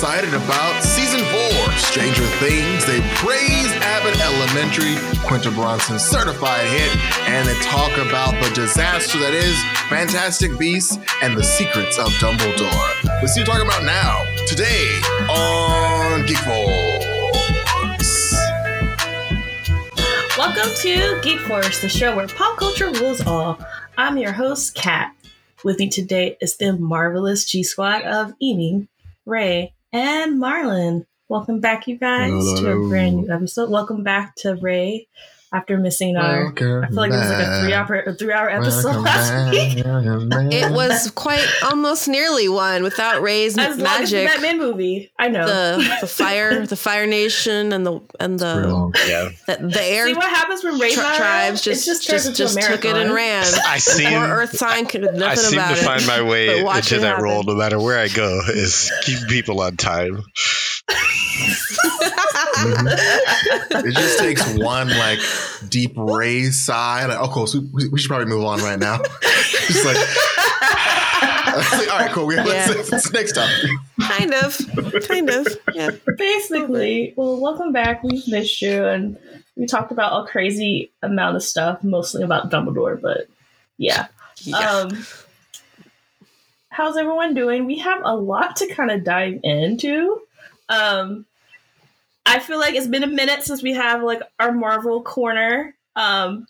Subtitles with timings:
[0.00, 2.86] excited about season four, Stranger Things.
[2.86, 4.96] They praise Abbott Elementary,
[5.26, 6.96] Quinta Brunson's certified hit,
[7.28, 13.04] and they talk about the disaster that is Fantastic Beasts and the secrets of Dumbledore.
[13.20, 14.88] Let's see talking about now, today
[15.28, 17.04] on Geek Force.
[20.38, 23.58] Welcome to Geek Force, the show where pop culture rules all.
[23.98, 25.14] I'm your host, Kat.
[25.62, 28.88] With me today is the marvelous G Squad of Amy,
[29.26, 31.06] Ray, and Marlon.
[31.28, 33.70] Welcome back, you guys, to a brand new episode.
[33.70, 35.08] Welcome back to Ray
[35.52, 36.44] after missing our.
[36.44, 39.02] Welcome I feel like it was like a three hour a three hour episode Welcome
[39.04, 40.52] last back, week.
[40.54, 44.28] It was quite almost nearly one without Ray's As long as the magic.
[44.28, 45.12] Batman movie.
[45.18, 45.46] I know.
[45.46, 48.94] The the fire, the Fire Nation, and the and Real the long.
[49.06, 52.60] Yeah, the, the air See what happens when Ray's tri- tribes just just just just,
[52.60, 53.44] took it and ran.
[53.66, 55.84] I seem Poor Earth sign could do I nothing seem about to it.
[55.84, 58.40] find my way into it that role no matter where I go.
[58.48, 60.22] Is keep people on time.
[63.72, 65.18] It just takes one like
[65.68, 67.06] deep ray sigh.
[67.06, 67.46] Like, oh, cool.
[67.46, 68.98] So we, we should probably move on right now.
[69.30, 69.96] just like,
[71.56, 72.26] It's like, all right, cool.
[72.26, 72.66] We have Yeah.
[72.68, 73.70] let's, let's next topic.
[74.00, 74.58] kind of,
[75.08, 75.46] kind of.
[75.74, 75.90] Yeah.
[76.16, 78.02] Basically, well, welcome back.
[78.02, 79.18] We've missed you, and
[79.56, 83.00] we talked about a crazy amount of stuff, mostly about Dumbledore.
[83.00, 83.28] But
[83.78, 84.08] yeah,
[84.42, 84.58] yeah.
[84.58, 85.06] um,
[86.68, 87.66] how's everyone doing?
[87.66, 90.20] We have a lot to kind of dive into.
[90.70, 91.26] Um,
[92.24, 96.46] I feel like it's been a minute since we have like our Marvel corner um,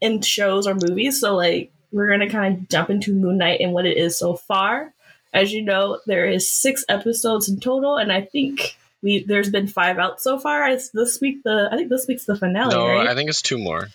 [0.00, 1.18] in shows or movies.
[1.20, 4.34] So like we're gonna kind of jump into Moon Knight and what it is so
[4.36, 4.92] far.
[5.32, 9.66] As you know, there is six episodes in total, and I think we there's been
[9.66, 10.68] five out so far.
[10.68, 13.06] It's this week the I think this week's the finale, No, right?
[13.08, 13.88] I think it's two more,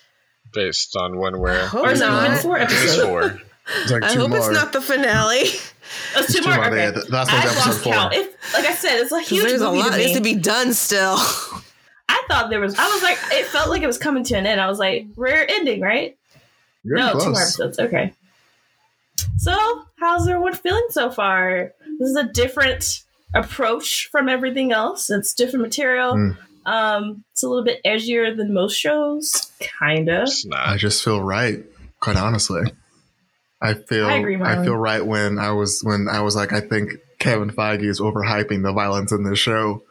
[0.54, 1.70] based on when I we're.
[1.76, 3.04] or is it four I it's episodes?
[3.04, 3.42] four.
[3.81, 4.39] It's like I hope more.
[4.39, 5.44] it's not the finale.
[6.16, 6.54] Oh, it's It's two more.
[6.56, 6.70] two more.
[6.70, 6.84] Okay.
[6.84, 7.94] Yeah, the last one's I episode lost four.
[7.94, 8.14] count.
[8.14, 10.73] If, like I said, it's a huge There's a lot to needs to be done
[10.73, 11.16] still.
[12.10, 12.76] I thought there was.
[12.77, 14.60] I was like, it felt like it was coming to an end.
[14.60, 16.17] I was like, we're ending, right?
[16.83, 17.23] You're no, close.
[17.23, 17.80] two more episodes.
[17.80, 18.14] Okay.
[19.38, 21.73] So, how's everyone feeling so far?
[21.99, 25.10] This is a different approach from everything else.
[25.10, 26.14] It's different material.
[26.16, 26.38] Mm.
[26.66, 30.26] Um, it's a little bit edgier than most shows, kinda.
[30.55, 31.64] I just feel right,
[31.99, 32.61] quite honestly.
[33.61, 34.64] I feel I agree, Marlon.
[34.64, 38.64] feel right when I was when I was like, I think Kevin Feige is overhyping
[38.64, 39.83] the violence in this show.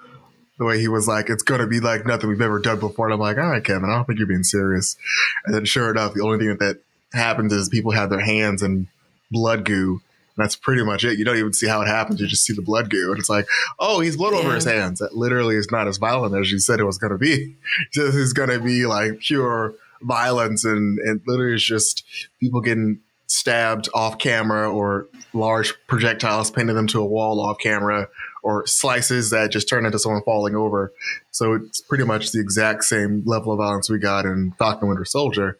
[0.59, 3.07] The way he was like, it's gonna be like nothing we've ever done before.
[3.07, 4.97] And I'm like, all right, Kevin, I don't think you're being serious.
[5.45, 6.81] And then sure enough, the only thing that
[7.13, 8.89] happens is people have their hands in
[9.31, 10.01] blood goo.
[10.37, 11.19] And that's pretty much it.
[11.19, 12.21] You don't even see how it happens.
[12.21, 13.11] You just see the blood goo.
[13.11, 13.47] And it's like,
[13.79, 15.01] oh, he's blood over his hands.
[15.01, 17.57] That literally is not as violent as you said it was going to be.
[17.95, 20.65] This is going to be like pure violence.
[20.65, 22.05] And, and literally it's just
[22.41, 28.09] people getting stabbed off camera or large projectiles pinning them to a wall off camera
[28.43, 30.93] or slices that just turn into someone falling over.
[31.31, 35.05] So it's pretty much the exact same level of violence we got in Falcon Winter
[35.05, 35.59] Soldier.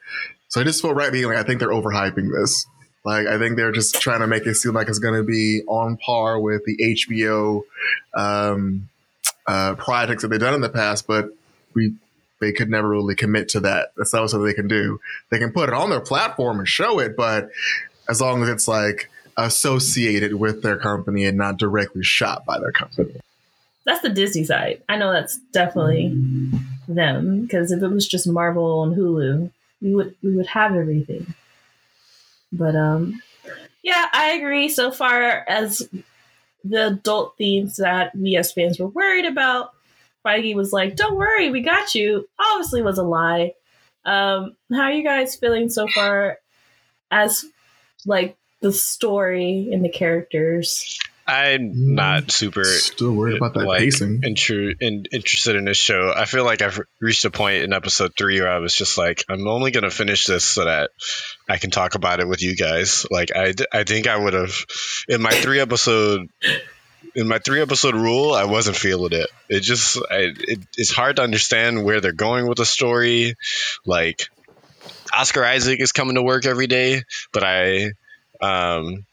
[0.49, 2.67] So I just feel right being like, I think they're overhyping this.
[3.05, 5.63] Like, I think they're just trying to make it seem like it's going to be
[5.69, 7.63] on par with the HBO
[8.15, 8.89] um,
[9.47, 11.29] uh, projects that they've done in the past, but
[11.75, 11.95] we
[12.41, 13.93] they could never really commit to that.
[13.97, 15.01] That's not what they can do.
[15.31, 17.51] They can put it on their platform and show it, but
[18.09, 22.73] as long as it's like associated with their company and not directly shot by their
[22.73, 23.21] company.
[23.85, 24.83] That's the Disney side.
[24.89, 26.13] I know that's definitely
[26.89, 29.51] them because if it was just Marvel and Hulu,
[29.81, 31.35] we would we would have everything.
[32.53, 33.23] But um,
[33.83, 34.69] yeah, I agree.
[34.69, 35.89] So far as
[36.65, 39.73] the adult themes that we as fans were worried about,
[40.29, 43.53] Feige was like, "Don't worry, we got you." Obviously, was a lie.
[44.05, 46.39] Um, how are you guys feeling so far
[47.11, 47.45] as
[48.07, 50.99] like the story and the characters?
[51.27, 54.23] I'm not super Still worried about that like pacing.
[54.23, 56.11] intru- in, interested in this show.
[56.17, 59.25] I feel like I've reached a point in episode three where I was just like,
[59.29, 60.89] I'm only gonna finish this so that
[61.47, 63.05] I can talk about it with you guys.
[63.11, 64.55] Like I, d- I think I would have
[65.07, 66.29] in my three episode
[67.15, 69.29] in my three episode rule, I wasn't feeling it.
[69.49, 73.35] It just I, it, it's hard to understand where they're going with the story.
[73.85, 74.29] Like
[75.17, 77.03] Oscar Isaac is coming to work every day,
[77.33, 77.93] but I
[78.41, 79.05] um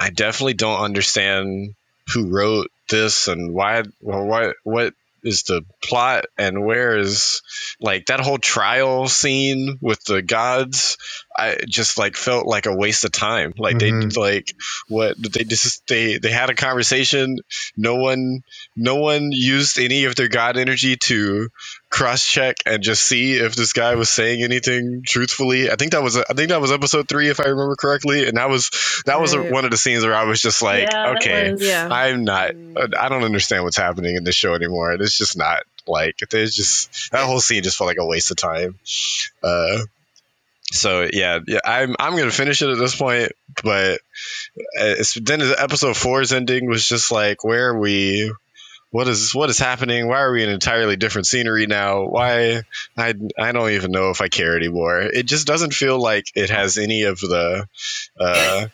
[0.00, 1.74] I definitely don't understand
[2.12, 7.42] who wrote this and why well, what what is the plot and where is
[7.80, 10.96] like that whole trial scene with the gods
[11.36, 14.12] i just like felt like a waste of time like Mhm.
[14.12, 14.52] they like
[14.88, 17.38] what they just they they had a conversation
[17.76, 18.42] no one
[18.76, 21.48] no one used any of their god energy to
[21.90, 25.70] cross check and just see if this guy was saying anything truthfully.
[25.70, 28.36] I think that was I think that was episode three if I remember correctly, and
[28.36, 28.70] that was
[29.06, 29.50] that was Right.
[29.50, 31.88] one of the scenes where I was just like, Yeah, okay, was- Yeah.
[31.90, 32.50] I'm not.
[32.98, 34.92] I don't understand what's happening in this show anymore.
[34.92, 38.36] It's just not like there's just that whole scene just felt like a waste of
[38.36, 38.78] time.
[39.42, 39.78] Uh,
[40.70, 43.32] so yeah, yeah, I'm I'm gonna finish it at this point,
[43.64, 43.94] but
[44.78, 48.30] uh, it's then the episode four's ending was just like, where are we?
[48.90, 50.08] What is what is happening?
[50.08, 52.06] Why are we in entirely different scenery now?
[52.06, 52.62] Why
[52.96, 55.00] I I don't even know if I care anymore.
[55.00, 57.66] It just doesn't feel like it has any of the
[58.18, 58.66] uh,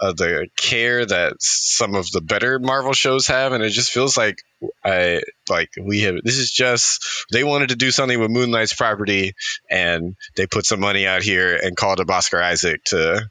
[0.00, 4.16] uh, the care that some of the better Marvel shows have, and it just feels
[4.16, 4.42] like
[4.84, 6.16] I like we have.
[6.22, 9.32] This is just they wanted to do something with Moon Knight's property,
[9.70, 13.28] and they put some money out here and called up Oscar Isaac to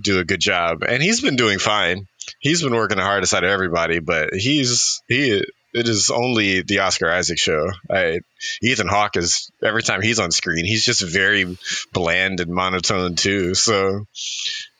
[0.00, 2.08] do a good job, and he's been doing fine.
[2.40, 5.44] He's been working the hardest out of everybody, but he's he.
[5.74, 7.68] It is only the Oscar Isaac show.
[7.90, 8.20] I,
[8.62, 11.58] Ethan Hawke is every time he's on screen, he's just very
[11.92, 13.54] bland and monotone too.
[13.54, 14.06] So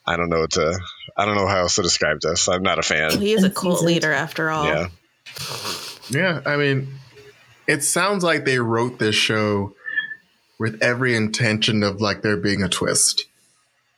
[0.06, 0.79] I don't know what to.
[1.17, 2.49] I don't know how else to describe this.
[2.49, 3.20] I'm not a fan.
[3.20, 4.64] He is a cult leader after all.
[4.64, 4.88] Yeah.
[6.11, 6.88] Yeah, I mean,
[7.67, 9.75] it sounds like they wrote this show
[10.58, 13.26] with every intention of like there being a twist.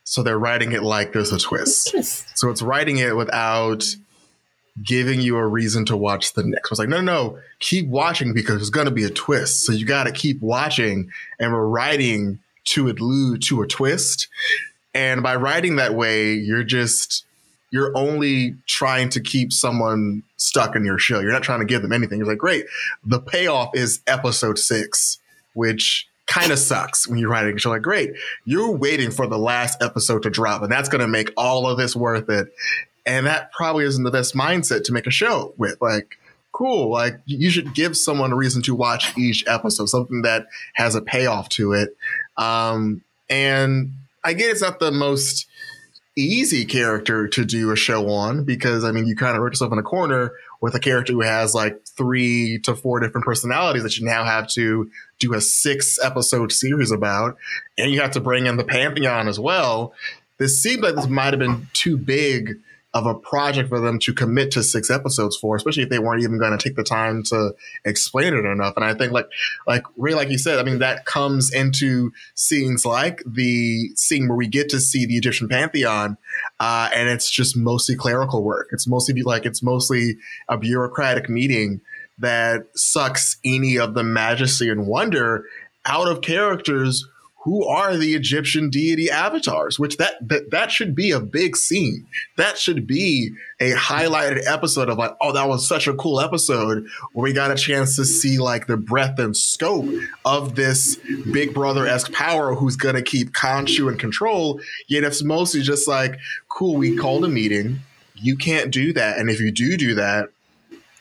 [0.03, 1.95] So they're writing it like there's a twist.
[2.37, 3.85] So it's writing it without
[4.83, 6.71] giving you a reason to watch the next.
[6.71, 9.65] It's like, no, no, no, keep watching because there's going to be a twist.
[9.65, 14.27] So you got to keep watching, and we're writing to allude to a twist.
[14.93, 17.25] And by writing that way, you're just
[17.71, 21.21] you're only trying to keep someone stuck in your show.
[21.21, 22.19] You're not trying to give them anything.
[22.19, 22.65] You're like, great.
[23.05, 25.19] The payoff is episode six,
[25.53, 27.69] which kind of sucks when you're writing a.
[27.69, 28.11] Like, great.
[28.45, 31.77] You're waiting for the last episode to drop, and that's going to make all of
[31.77, 32.49] this worth it.
[33.05, 35.81] And that probably isn't the best mindset to make a show with.
[35.81, 36.17] Like,
[36.51, 36.91] cool.
[36.91, 41.01] Like, you should give someone a reason to watch each episode, something that has a
[41.01, 41.95] payoff to it.
[42.37, 43.93] Um, and
[44.23, 45.47] I get it's not the most
[46.17, 49.71] easy character to do a show on because I mean you kind of wrote yourself
[49.71, 53.97] in a corner with a character who has like three to four different personalities that
[53.97, 57.37] you now have to do a six episode series about,
[57.77, 59.93] and you have to bring in the pantheon as well.
[60.37, 62.59] This seemed like this might have been too big
[62.93, 66.23] of a project for them to commit to six episodes for, especially if they weren't
[66.23, 67.55] even going to take the time to
[67.85, 68.73] explain it enough.
[68.75, 69.27] And I think like
[69.65, 74.35] like really like you said, I mean that comes into scenes like the scene where
[74.35, 76.17] we get to see the Egyptian pantheon,
[76.59, 78.69] uh, and it's just mostly clerical work.
[78.71, 80.17] It's mostly like it's mostly
[80.49, 81.79] a bureaucratic meeting
[82.19, 85.45] that sucks any of the majesty and wonder
[85.85, 87.07] out of characters
[87.43, 92.05] who are the Egyptian deity avatars, which that, that that should be a big scene.
[92.37, 96.85] That should be a highlighted episode of like, oh, that was such a cool episode
[97.13, 99.87] where we got a chance to see like the breadth and scope
[100.23, 100.97] of this
[101.31, 104.61] big brother esque power who's gonna keep Khonshu in control.
[104.87, 107.79] Yet it's mostly just like, cool, we called a meeting.
[108.13, 109.17] You can't do that.
[109.17, 110.29] And if you do do that,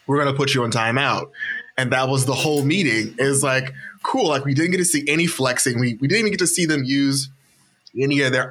[0.07, 1.31] we're gonna put you on timeout.
[1.77, 3.15] And that was the whole meeting.
[3.19, 4.29] Is like, cool.
[4.29, 5.79] Like we didn't get to see any flexing.
[5.79, 7.29] We we didn't even get to see them use
[8.01, 8.49] any of their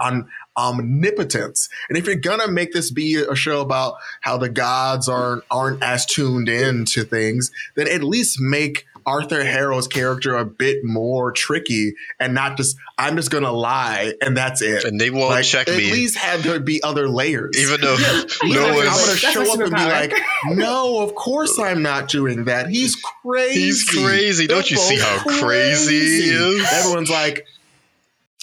[0.58, 1.70] omnipotence.
[1.88, 5.82] And if you're gonna make this be a show about how the gods aren't aren't
[5.84, 11.32] as tuned in to things, then at least make Arthur Harrow's character a bit more
[11.32, 14.84] tricky and not just I'm just gonna lie and that's it.
[14.84, 17.58] And they won't Like, check at me, least have there be other layers.
[17.58, 17.96] even though
[18.44, 19.06] Yeah, no yeah, I'm one's.
[19.22, 20.14] gonna show up and be like,
[20.48, 22.68] no, of course I'm not doing that.
[22.70, 23.60] He's crazy.
[23.62, 24.48] He's crazy.
[24.48, 26.68] They're Don't you see both how crazy he is?
[26.74, 27.46] Everyone's like,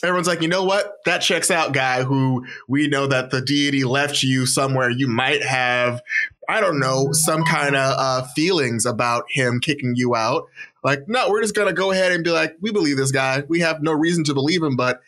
[0.03, 0.99] everyone's like, you know what?
[1.05, 2.03] That checks out, guy.
[2.03, 4.91] Who we know that the deity left you somewhere.
[4.91, 6.01] You might have,
[6.49, 10.49] I don't know, some kind of uh, feelings about him kicking you out.
[10.85, 13.43] Like, no, we're just gonna go ahead and be like, we believe this guy.
[13.49, 15.03] We have no reason to believe him, but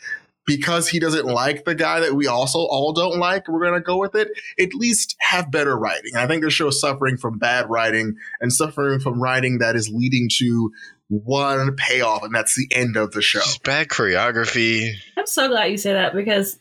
[0.48, 3.84] because he doesn't like the guy that we also all don't like, we're going to
[3.84, 4.28] go with it.
[4.58, 6.16] At least have better writing.
[6.16, 9.90] I think the show is suffering from bad writing and suffering from writing that is
[9.90, 10.72] leading to
[11.08, 13.40] one payoff, and that's the end of the show.
[13.40, 14.90] Just bad choreography.
[15.18, 16.58] I'm so glad you say that because,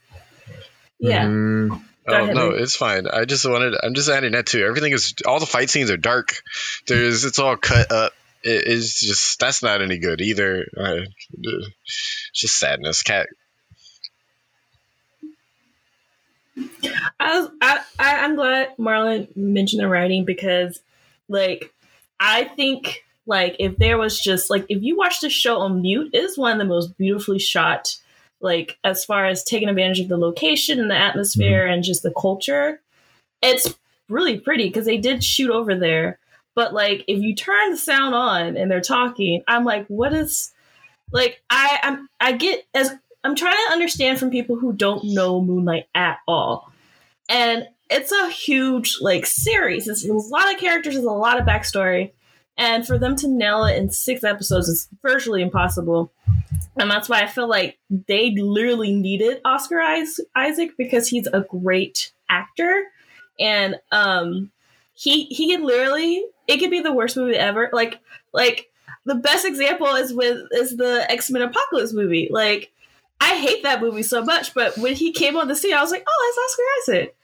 [1.00, 1.82] yeah, Mhm.
[2.08, 2.60] Go oh ahead, no, Lee.
[2.62, 3.06] it's fine.
[3.08, 3.76] I just wanted.
[3.84, 4.66] I'm just adding that too.
[4.66, 5.14] Everything is.
[5.26, 6.42] All the fight scenes are dark.
[6.88, 7.26] There's.
[7.26, 8.14] It's all cut up.
[8.44, 9.40] It is just.
[9.40, 10.66] That's not any good either.
[10.78, 11.02] Uh,
[11.34, 13.04] it's just sadness.
[13.04, 13.28] Kat.
[17.20, 20.80] I was, I, I I'm glad Marlon mentioned the writing because,
[21.28, 21.74] like,
[22.22, 26.12] I think like if there was just like if you watch the show on mute,
[26.14, 27.98] it is one of the most beautifully shot.
[28.42, 31.74] Like as far as taking advantage of the location and the atmosphere mm-hmm.
[31.74, 32.82] and just the culture,
[33.42, 33.76] it's
[34.10, 36.20] really pretty because they did shoot over there.
[36.56, 40.52] But like if you turn the sound on and they're talking, I'm like, what is
[41.12, 42.92] like I I'm I get as
[43.24, 46.72] I'm trying to understand from people who don't know Moon Knight at all.
[47.30, 49.88] And it's a huge like series.
[49.88, 52.12] It's a lot of characters, there's a lot of backstory.
[52.58, 56.12] And for them to nail it in six episodes is virtually impossible.
[56.80, 62.12] And that's why I feel like they literally needed Oscar Isaac because he's a great
[62.30, 62.86] actor.
[63.40, 64.52] And um
[64.94, 67.70] he he can literally it could be the worst movie ever.
[67.72, 68.00] Like
[68.34, 68.70] like
[69.06, 72.30] the best example is with is the X Men Apocalypse movie.
[72.32, 72.72] Like
[73.20, 75.92] I hate that movie so much, but when he came on the scene, I was
[75.92, 77.16] like, oh, that's Oscar Isaac.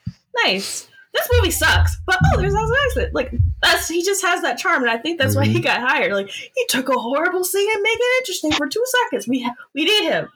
[0.45, 0.88] Nice.
[1.13, 3.12] This movie sucks, but oh, there's Oscar Isaac.
[3.13, 3.33] Like
[3.63, 5.41] that's he just has that charm, and I think that's mm-hmm.
[5.41, 5.63] why he mm-hmm.
[5.63, 6.13] got hired.
[6.13, 9.27] Like he took a horrible scene and made it interesting for two seconds.
[9.27, 10.29] We we need him.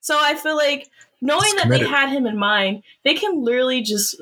[0.00, 0.88] So I feel like
[1.20, 4.20] knowing that they had him in mind, they can literally just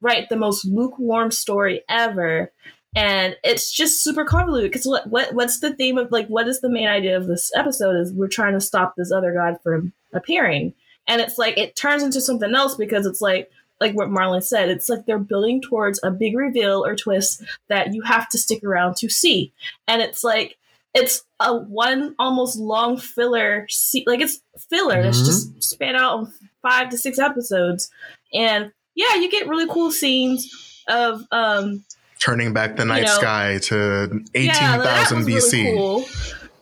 [0.00, 2.52] write the most lukewarm story ever
[2.94, 6.60] and it's just super convoluted because what, what what's the theme of like what is
[6.60, 9.92] the main idea of this episode is we're trying to stop this other god from
[10.12, 10.74] appearing
[11.06, 13.50] and it's like it turns into something else because it's like
[13.82, 17.92] like what marlon said it's like they're building towards a big reveal or twist that
[17.94, 19.52] you have to stick around to see
[19.86, 20.56] and it's like
[20.94, 25.02] it's a one almost long filler se- like it's filler mm-hmm.
[25.04, 27.90] that's just span out on five to six episodes
[28.32, 31.84] and yeah you get really cool scenes of um
[32.22, 35.52] turning back the night you know, sky to 18,000 yeah, BC.
[35.52, 36.04] Really cool.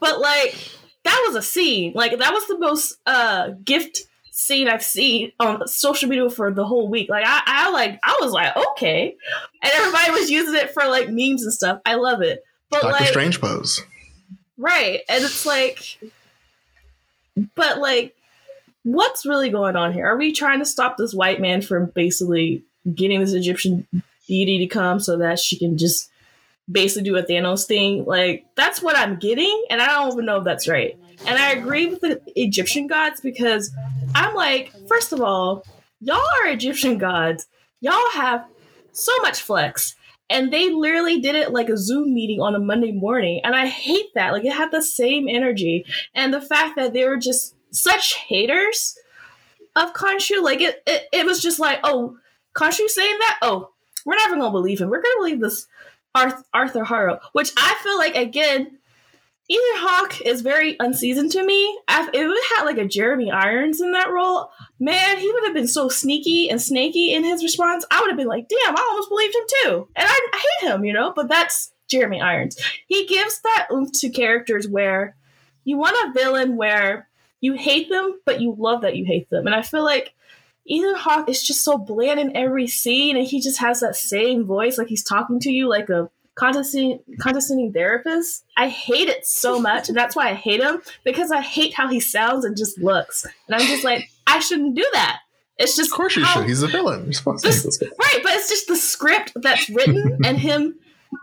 [0.00, 0.56] But like
[1.04, 1.92] that was a scene.
[1.94, 4.00] Like that was the most uh gift
[4.40, 7.08] scene I've seen on social media for the whole week.
[7.08, 9.16] Like I, I like I was like, okay.
[9.62, 11.80] And everybody was using it for like memes and stuff.
[11.84, 12.44] I love it.
[12.70, 13.82] But Doctor like Strange pose.
[14.56, 15.00] Right.
[15.08, 15.98] And it's like
[17.54, 18.16] but like
[18.82, 20.06] what's really going on here?
[20.06, 23.86] Are we trying to stop this white man from basically getting this Egyptian
[24.26, 26.10] deity to come so that she can just
[26.70, 28.04] basically do a Thanos thing.
[28.04, 30.96] Like that's what I'm getting, and I don't even know if that's right.
[31.26, 33.70] And I agree with the Egyptian gods because
[34.14, 35.64] I'm like, first of all,
[36.00, 37.46] y'all are Egyptian gods.
[37.80, 38.46] Y'all have
[38.92, 39.96] so much flex.
[40.28, 43.40] And they literally did it like a Zoom meeting on a Monday morning.
[43.42, 44.32] And I hate that.
[44.32, 45.84] Like it had the same energy.
[46.14, 48.96] And the fact that they were just such haters
[49.74, 52.16] of Khonshu, like it, it, it was just like, oh,
[52.56, 53.38] Khonshu saying that?
[53.42, 53.70] Oh,
[54.06, 54.88] we're never gonna believe him.
[54.88, 55.66] We're gonna believe this
[56.14, 58.78] Arthur, Arthur Harrow, which I feel like again,
[59.50, 61.76] Ethan Hawke is very unseasoned to me.
[61.88, 65.66] If it had like a Jeremy Irons in that role, man, he would have been
[65.66, 67.84] so sneaky and snaky in his response.
[67.90, 69.88] I would have been like, damn, I almost believed him too.
[69.96, 72.62] And I, I hate him, you know, but that's Jeremy Irons.
[72.86, 75.16] He gives that oomph to characters where
[75.64, 77.08] you want a villain where
[77.40, 79.46] you hate them, but you love that you hate them.
[79.46, 80.14] And I feel like
[80.64, 84.44] Ethan Hawke is just so bland in every scene, and he just has that same
[84.44, 88.44] voice, like he's talking to you like a condescending, condescending therapist.
[88.56, 91.88] I hate it so much, and that's why I hate him because I hate how
[91.88, 93.24] he sounds and just looks.
[93.46, 95.20] And I'm just like, I shouldn't do that.
[95.58, 96.46] It's just of course you should.
[96.46, 97.06] He's a villain.
[97.06, 100.76] This, right, but it's just the script that's written and him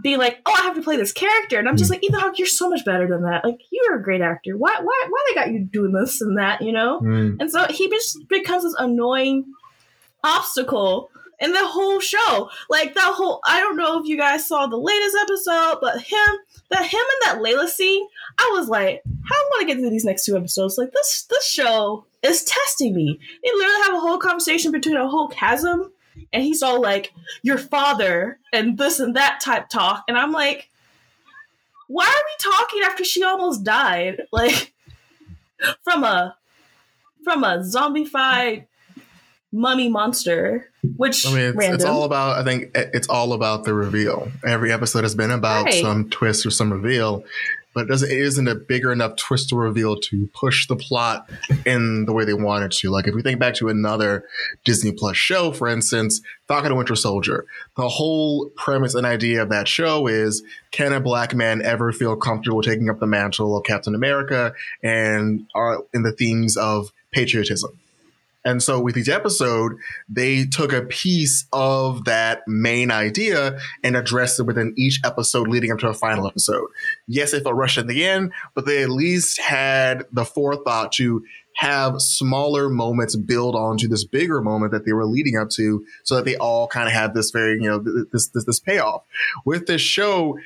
[0.03, 2.37] being like, "Oh, I have to play this character," and I'm just like, Ethan Hawke,
[2.37, 3.43] you're so much better than that.
[3.43, 4.55] Like, you're a great actor.
[4.55, 6.61] Why, why, why they got you doing this and that?
[6.61, 6.99] You know?
[7.01, 7.37] Mm.
[7.39, 9.45] And so he just becomes this annoying
[10.23, 12.49] obstacle in the whole show.
[12.69, 13.41] Like that whole.
[13.45, 16.37] I don't know if you guys saw the latest episode, but him,
[16.69, 19.79] that him and that Layla scene, I was like, how am I want to get
[19.79, 20.77] through these next two episodes.
[20.77, 23.19] Like this, this show is testing me.
[23.43, 25.91] They literally have a whole conversation between a whole chasm
[26.33, 30.69] and he's all like, "Your father," and this and that type talk, and I'm like,
[31.87, 34.21] "Why are we talking after she almost died?
[34.31, 34.73] Like
[35.83, 36.37] from a
[37.23, 38.66] from a zombified
[39.51, 42.39] mummy monster." Which I mean, it's, it's, all about.
[42.39, 44.31] I think it's all about the reveal.
[44.45, 45.81] Every episode has been about right.
[45.81, 47.23] some twist or some reveal,
[47.77, 51.29] but it doesn't it isn't a bigger enough twist or reveal to push the plot
[51.63, 52.89] in the way they wanted to.
[52.89, 54.23] Like if we think back to another
[54.65, 59.49] Disney Plus show, for instance, Falcon and Winter Soldier, the whole premise and idea of
[59.49, 63.63] that show is can a black man ever feel comfortable taking up the mantle of
[63.63, 67.77] Captain America and are in the themes of patriotism?
[68.45, 69.73] And so with each episode,
[70.07, 75.71] they took a piece of that main idea and addressed it within each episode leading
[75.71, 76.67] up to a final episode.
[77.07, 81.23] Yes, it felt rushed in the end, but they at least had the forethought to
[81.57, 86.15] have smaller moments build onto this bigger moment that they were leading up to so
[86.15, 89.03] that they all kind of had this very, you know, this, this, this payoff.
[89.43, 90.37] With this show,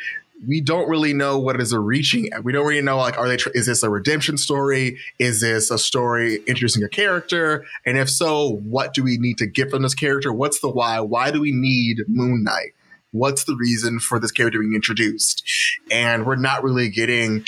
[0.48, 2.43] we don't really know what is a reaching at.
[2.43, 4.98] We don't really know like are they tr- is this a redemption story?
[5.19, 7.65] Is this a story introducing a character?
[7.86, 10.33] And if so, what do we need to get from this character?
[10.33, 11.00] What's the why?
[11.00, 12.74] Why do we need Moon Knight?
[13.12, 15.43] what's the reason for this character being introduced?
[15.91, 17.45] And we're not really getting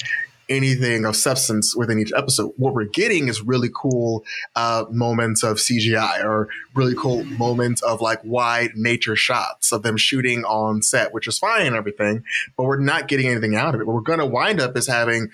[0.50, 2.54] anything of substance within each episode.
[2.58, 4.24] What we're getting is really cool
[4.56, 9.98] uh, moments of CGI or really cool moments of like wide nature shots of them
[9.98, 12.24] shooting on set, which is fine and everything,
[12.58, 13.88] but we're not getting anything out of it.
[13.88, 15.30] What we're going to wind up is having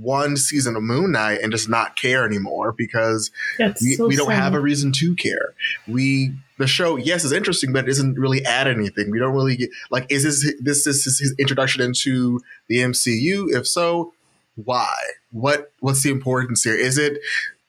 [0.00, 4.16] one season of Moon Knight and just not care anymore because That's we, so we
[4.16, 4.36] don't sad.
[4.36, 5.54] have a reason to care.
[5.86, 9.10] We the show, yes, is interesting, but it doesn't really add anything.
[9.10, 13.54] We don't really get like is this this is his introduction into the MCU?
[13.54, 14.14] If so,
[14.54, 14.94] why?
[15.30, 16.74] What what's the importance here?
[16.74, 17.18] Is it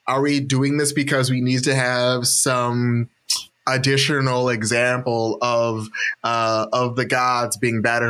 [0.07, 3.09] are we doing this because we need to have some
[3.67, 5.87] additional example of
[6.23, 8.03] uh, of the gods being bad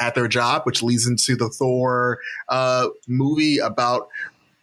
[0.00, 4.08] at their, job, which leads into the Thor uh, movie about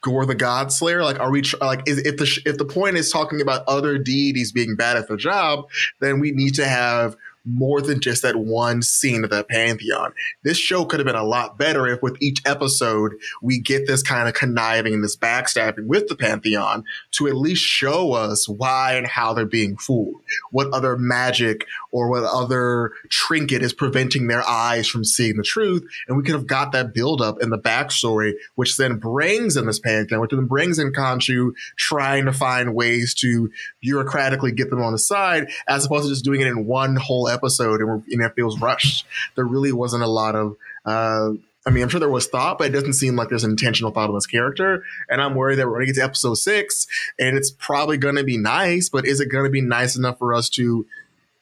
[0.02, 1.04] Gorr the God Slayer?
[1.04, 3.64] Like, are we tr- like is, if the sh- if the point is talking about
[3.68, 5.66] other deities being bad at their job,
[6.00, 10.14] then we need to have more than just that one scene of that pantheon.
[10.44, 14.02] This show could have been a lot better if with each episode we get this
[14.02, 19.08] kind of conniving, this backstabbing with the pantheon to at least show us why and
[19.08, 20.22] how they're being fooled.
[20.52, 25.84] What other magic or what other trinket is preventing their eyes from seeing the truth.
[26.08, 29.80] And we could have got that buildup in the backstory, which then brings in this
[29.80, 33.52] pantheon, which then brings in Khonshu trying to find ways to
[33.86, 37.30] bureaucratically get them on the side, as opposed to just doing it in one whole
[37.30, 39.06] episode and, we're, and it feels rushed.
[39.36, 41.32] There really wasn't a lot of uh,
[41.68, 43.92] I mean, I'm sure there was thought, but it doesn't seem like there's an intentional
[43.92, 44.84] thought on this character.
[45.10, 46.86] And I'm worried that we're going to get to episode six
[47.20, 50.20] and it's probably going to be nice, but is it going to be nice enough
[50.20, 50.86] for us to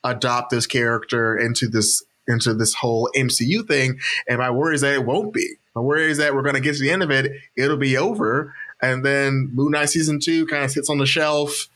[0.03, 3.99] adopt this character into this into this whole MCU thing?
[4.27, 5.55] And my worry is that it won't be.
[5.75, 7.97] My worry is that we're going to get to the end of it, it'll be
[7.97, 11.67] over, and then Moon Knight season two kind of sits on the shelf.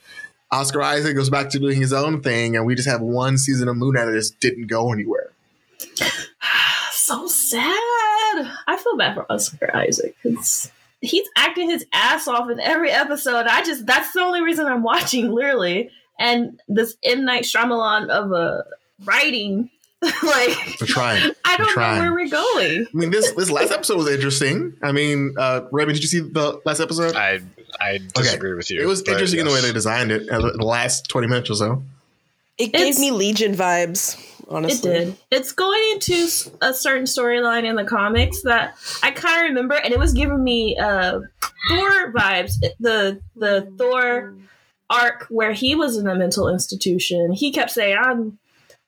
[0.50, 3.68] Oscar Isaac goes back to doing his own thing, and we just have one season
[3.68, 5.30] of Moon Knight that just didn't go anywhere.
[6.92, 7.66] so sad.
[8.66, 13.46] I feel bad for Oscar Isaac because he's acting his ass off in every episode.
[13.46, 15.90] I just that's the only reason I'm watching, literally.
[16.18, 18.64] And this M Night Shyamalan of a
[19.04, 19.70] writing,
[20.02, 21.32] like We're trying.
[21.44, 22.86] I don't know where we're going.
[22.86, 24.74] I mean, this this last episode was interesting.
[24.82, 27.16] I mean, uh, Raymond, did you see the last episode?
[27.16, 27.40] I
[27.80, 28.80] I disagree with you.
[28.80, 31.50] it was but interesting in the way they designed it uh, the last 20 minutes
[31.50, 31.82] or so.
[32.58, 34.16] It gave It's- me Legion vibes,
[34.48, 34.90] honestly.
[34.90, 35.16] It did.
[35.30, 36.28] It's going into
[36.60, 40.42] a certain storyline in the comics that I kind of remember, and it was giving
[40.42, 41.20] me uh,
[41.70, 42.52] Thor vibes.
[42.80, 44.34] The the Thor
[44.90, 47.32] arc where he was in a mental institution.
[47.32, 48.38] He kept saying, "I'm."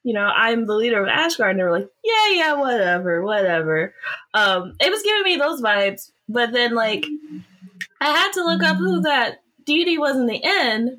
[0.03, 3.95] You know, I'm the leader of Asgard, and they were like, "Yeah, yeah, whatever, whatever."
[4.33, 7.05] Um, it was giving me those vibes, but then like,
[8.01, 10.99] I had to look up who that deity was in the end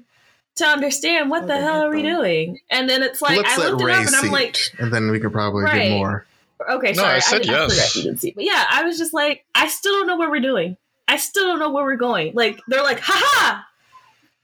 [0.58, 2.60] to understand what the hell are we doing.
[2.70, 4.94] And then it's like Let's I let looked it Ray up, and I'm like, and
[4.94, 5.90] then we could probably Right.
[5.90, 6.26] get more.
[6.70, 7.16] Okay, No, sorry.
[7.16, 7.74] I said didn't- yes.
[7.74, 8.32] forgot you didn't see.
[8.36, 10.78] But yeah, I was just like, I still don't know what we're doing.
[11.08, 12.34] I still don't know where we're going.
[12.36, 13.62] Like they're like, haha,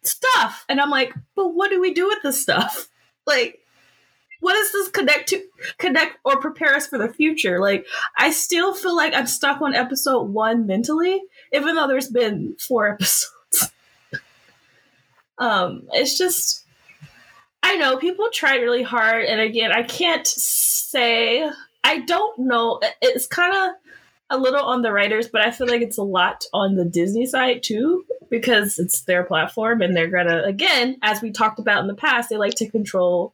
[0.02, 2.90] stuff, and I'm like, but what do we do with this stuff?
[3.28, 3.60] Like,
[4.40, 5.44] what does this connect to?
[5.78, 7.60] Connect or prepare us for the future?
[7.60, 7.86] Like,
[8.18, 11.22] I still feel like I'm stuck on episode one mentally,
[11.54, 13.72] even though there's been four episodes.
[15.38, 16.64] um, it's just.
[17.64, 21.50] I know people tried really hard, and again, I can't say
[21.84, 22.82] I don't know.
[23.02, 23.76] It's kind of
[24.30, 27.26] a little on the writers, but I feel like it's a lot on the Disney
[27.26, 31.88] side too, because it's their platform and they're gonna again, as we talked about in
[31.88, 33.34] the past, they like to control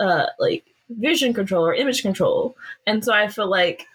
[0.00, 2.56] uh like vision control or image control.
[2.86, 3.86] And so I feel like,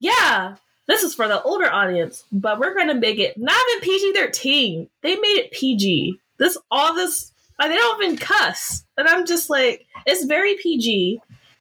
[0.00, 4.12] yeah, this is for the older audience, but we're gonna make it not even PG
[4.14, 4.88] thirteen.
[5.02, 6.18] They made it PG.
[6.38, 8.84] This all this like, they don't even cuss.
[8.96, 11.20] And I'm just like, it's very PG,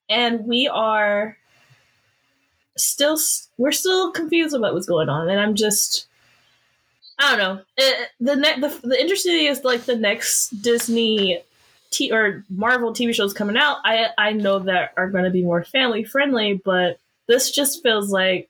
[0.09, 1.37] and we are
[2.77, 3.17] still
[3.57, 6.07] we're still confused about what's going on, and I'm just
[7.19, 7.63] I don't know.
[7.77, 11.43] It, the, ne- the the interesting thing is like the next Disney
[12.11, 13.77] or Marvel TV shows coming out.
[13.83, 18.11] I I know that are going to be more family friendly, but this just feels
[18.11, 18.49] like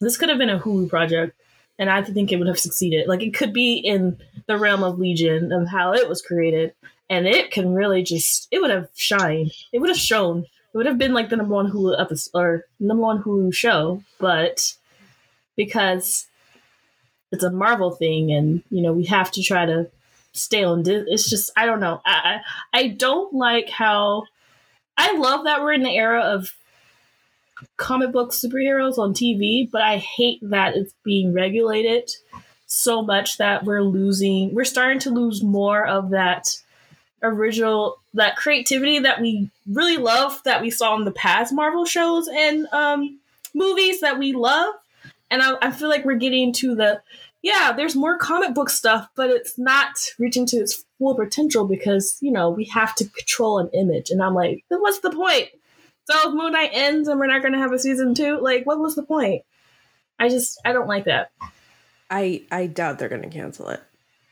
[0.00, 1.38] this could have been a Hulu project,
[1.78, 3.08] and I think it would have succeeded.
[3.08, 6.74] Like it could be in the realm of Legion of how it was created,
[7.08, 9.52] and it can really just it would have shined.
[9.72, 10.40] It would have shown.
[10.40, 14.02] It would have been like the number one Hulu episode or number one Hulu show,
[14.18, 14.74] but
[15.56, 16.26] because
[17.30, 19.90] it's a Marvel thing, and you know we have to try to
[20.34, 22.00] Dis- it's just I don't know.
[22.04, 22.40] I
[22.72, 24.24] I, I don't like how.
[24.96, 26.52] I love that we're in the era of
[27.76, 32.10] comic book superheroes on TV, but I hate that it's being regulated
[32.66, 34.54] so much that we're losing.
[34.54, 36.48] We're starting to lose more of that
[37.22, 42.28] original that creativity that we really love that we saw in the past Marvel shows
[42.28, 43.18] and um,
[43.54, 44.74] movies that we love.
[45.30, 47.00] And I, I feel like we're getting to the
[47.44, 52.16] yeah, there's more comic book stuff, but it's not reaching to its full potential because
[52.22, 54.08] you know we have to control an image.
[54.10, 55.50] And I'm like, then what's the point?
[56.10, 58.64] So if Moon Knight ends and we're not going to have a season two, like,
[58.64, 59.42] what was the point?
[60.18, 61.32] I just I don't like that.
[62.10, 63.82] I I doubt they're going to cancel it.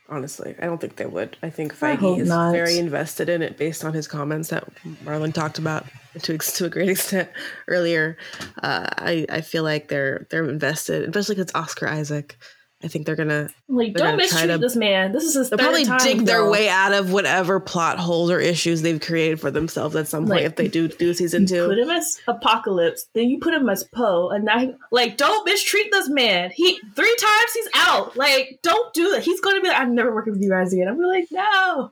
[0.09, 1.37] Honestly, I don't think they would.
[1.43, 2.51] I think I Feige is not.
[2.51, 4.67] very invested in it based on his comments that
[5.05, 5.85] Marlon talked about
[6.23, 7.29] to to a great extent
[7.67, 8.17] earlier.
[8.63, 12.39] Uh, I I feel like they're they're invested, especially because Oscar Isaac.
[12.83, 15.11] I think they're gonna Like, They're don't gonna mistreat to- this man.
[15.13, 18.29] This is his they'll third probably time, dig their way out of whatever plot holes
[18.29, 21.45] or issues they've created for themselves at some point Like, if they do do season
[21.45, 21.67] two.
[21.67, 25.45] put him as Apocalypse, then you put him as Poe, and now, he- like, don't
[25.45, 26.51] mistreat this man.
[26.53, 28.17] He three times he's out.
[28.17, 29.23] Like, don't do that.
[29.23, 30.87] He's going to be like, I'm never working with you guys again.
[30.89, 31.91] I'm like, no,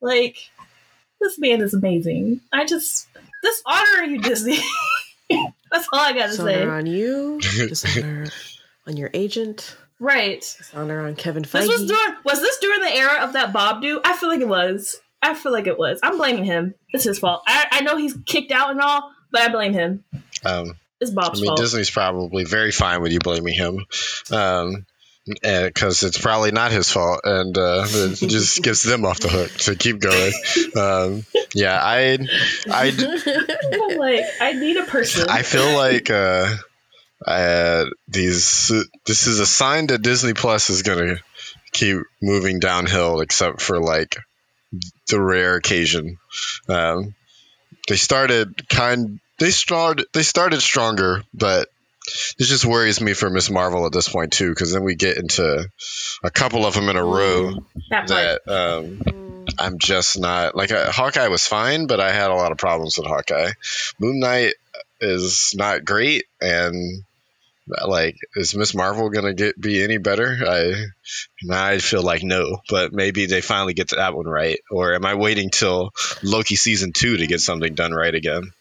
[0.00, 0.36] like,
[1.20, 2.40] this man is amazing.
[2.52, 3.08] I just
[3.42, 4.58] dishonor you, Disney.
[5.72, 6.54] That's all I gotta say.
[6.54, 8.26] Dishonor on you, dishonor
[8.86, 10.40] on your agent, Right.
[10.58, 11.60] dishonor on Kevin Feige.
[11.60, 12.16] This was during.
[12.24, 14.00] Was this during the era of that Bob dude?
[14.04, 14.98] I feel like it was.
[15.22, 16.00] I feel like it was.
[16.02, 16.74] I'm blaming him.
[16.88, 17.42] It's his fault.
[17.46, 20.02] I, I know he's kicked out and all, but I blame him.
[20.44, 21.58] Um, It's I Bob's mean, fault.
[21.60, 23.84] Disney's probably very fine with you blaming him,
[24.32, 24.86] um,
[25.42, 29.50] because it's probably not his fault, and uh, it just gets them off the hook
[29.52, 30.32] to keep going.
[30.74, 32.18] Um, yeah, I,
[32.70, 32.88] I,
[33.92, 35.28] I'm like, I need a person.
[35.28, 36.54] I feel like uh,
[37.26, 38.72] uh, these.
[39.06, 41.16] This is a sign that Disney Plus is gonna
[41.72, 44.16] keep moving downhill, except for like
[45.08, 46.18] the rare occasion.
[46.68, 47.14] Um,
[47.88, 49.20] they started kind.
[49.38, 50.06] They started.
[50.12, 51.68] They started stronger, but
[52.38, 55.18] this just worries me for Miss Marvel at this point too, because then we get
[55.18, 55.68] into
[56.22, 57.54] a couple of them in a row
[57.90, 62.34] that that um, I'm just not like uh, Hawkeye was fine, but I had a
[62.34, 63.52] lot of problems with Hawkeye.
[63.98, 64.54] Moon Knight
[65.00, 67.04] is not great, and
[67.86, 70.36] like is Miss Marvel gonna get be any better?
[70.46, 70.74] I
[71.50, 75.14] I feel like no, but maybe they finally get that one right, or am I
[75.14, 75.90] waiting till
[76.22, 78.52] Loki season two to get something done right again?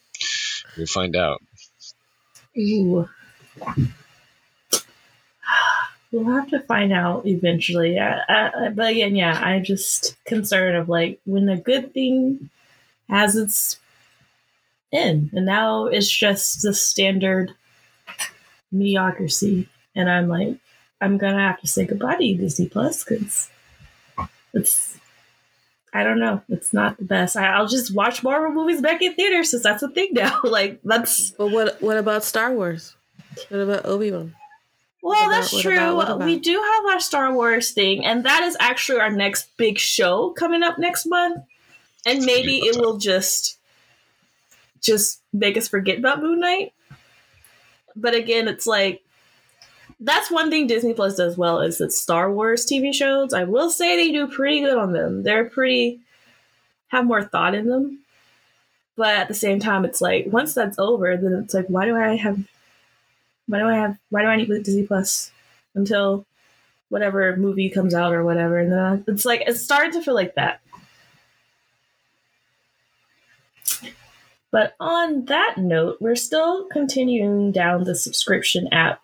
[0.78, 1.42] We'll find out.
[2.58, 3.08] Ooh.
[6.12, 8.00] We'll have to find out eventually.
[8.00, 12.50] I, but again, yeah, I'm just concerned of like when a good thing
[13.08, 13.78] has its
[14.92, 17.54] end, and now it's just the standard
[18.72, 20.58] mediocrity, and I'm like,
[21.02, 23.50] I'm gonna have to say goodbye to you, Disney Plus, because
[24.54, 24.98] it's.
[25.92, 26.44] I don't know.
[26.50, 27.36] It's not the best.
[27.36, 30.40] I, I'll just watch Marvel movies back in theaters since that's a thing now.
[30.44, 32.96] like that's But what what about Star Wars?
[33.50, 34.36] What about Obi Wan?
[35.02, 35.74] Well, about- that's what true.
[35.78, 36.26] about- what about?
[36.26, 40.30] We do have our Star Wars thing, and that is actually our next big show
[40.32, 41.38] coming up next month.
[42.06, 43.58] And maybe it will just
[44.82, 46.72] just make us forget about Moon Knight.
[47.96, 49.04] But again, it's like
[50.00, 53.34] that's one thing Disney Plus does well is that Star Wars TV shows.
[53.34, 55.24] I will say they do pretty good on them.
[55.24, 56.00] They're pretty
[56.90, 58.00] have more thought in them.
[58.96, 61.96] But at the same time, it's like once that's over, then it's like, why do
[61.96, 62.40] I have
[63.48, 65.32] why do I have why do I need Disney Plus
[65.74, 66.26] until
[66.90, 68.60] whatever movie comes out or whatever?
[68.60, 70.62] And then it's like it starting to feel like that.
[74.52, 79.02] But on that note, we're still continuing down the subscription app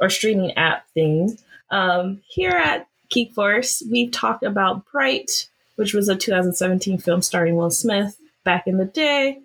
[0.00, 1.38] or streaming app thing.
[1.70, 7.56] Um, here at Geek Force, we've talked about Bright, which was a 2017 film starring
[7.56, 9.40] Will Smith back in the day.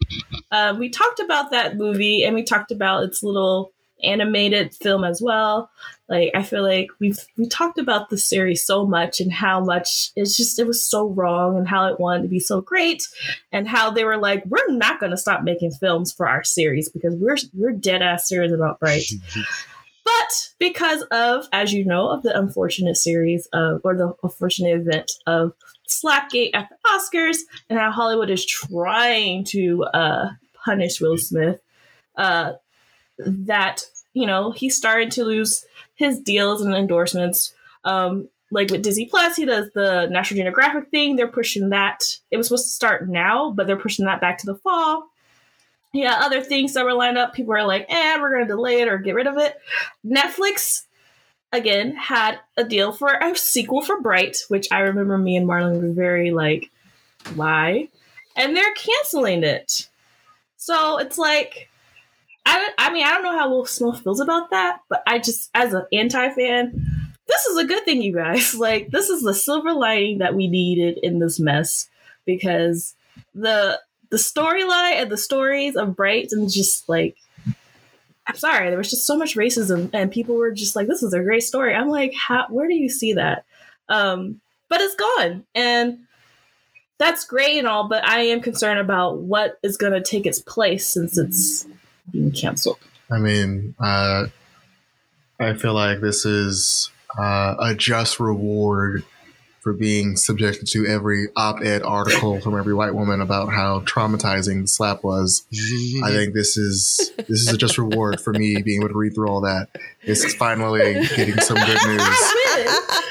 [0.52, 3.72] Um, we talked about that movie and we talked about its little
[4.04, 5.70] animated film as well.
[6.08, 10.12] Like I feel like we've we talked about the series so much and how much
[10.16, 13.08] it's just it was so wrong and how it wanted to be so great
[13.52, 16.90] and how they were like we're not going to stop making films for our series
[16.90, 19.04] because we're we're dead ass serious about Bright.
[20.06, 25.12] But because of, as you know, of the unfortunate series of, or the unfortunate event
[25.26, 25.54] of
[25.90, 27.38] Slapgate at the Oscars,
[27.72, 30.30] and how Hollywood is trying to uh,
[30.64, 31.60] punish Will Smith,
[32.18, 32.54] uh,
[33.18, 37.54] that you know he started to lose his deals and endorsements.
[37.84, 41.16] Um, like with Disney Plus, he does the National Geographic thing.
[41.16, 42.04] They're pushing that.
[42.32, 45.10] It was supposed to start now, but they're pushing that back to the fall
[45.96, 48.82] yeah, other things that were lined up, people are like, eh, we're going to delay
[48.82, 49.58] it or get rid of it.
[50.06, 50.84] Netflix,
[51.54, 55.82] again, had a deal for a sequel for Bright, which I remember me and Marlon
[55.82, 56.70] were very like,
[57.36, 57.88] why?
[58.36, 59.88] And they're canceling it.
[60.58, 61.70] So it's like,
[62.46, 65.50] I, I mean, I don't know how Will Smith feels about that, but I just,
[65.54, 66.86] as an anti fan,
[67.28, 68.54] this is a good thing, you guys.
[68.60, 71.90] Like, this is the silver lining that we needed in this mess.
[72.26, 72.96] because
[73.34, 73.80] the
[74.10, 77.18] the storyline and the stories of Bright and just like
[78.28, 81.14] I'm sorry, there was just so much racism and people were just like, this is
[81.14, 81.76] a great story.
[81.76, 83.46] I'm like, how where do you see that?
[83.90, 85.46] Um, but it's gone.
[85.54, 86.00] And
[86.98, 90.88] that's great and all, but I am concerned about what is gonna take its place
[90.88, 91.68] since it's
[92.12, 92.78] being canceled.
[93.12, 94.28] I mean, uh,
[95.40, 99.04] I feel like this is uh, a just reward
[99.62, 104.68] for being subjected to every op-ed article from every white woman about how traumatizing the
[104.68, 105.44] slap was.
[106.04, 109.16] I think this is this is a just reward for me being able to read
[109.16, 109.70] through all that.
[110.04, 112.32] It's finally getting some good news.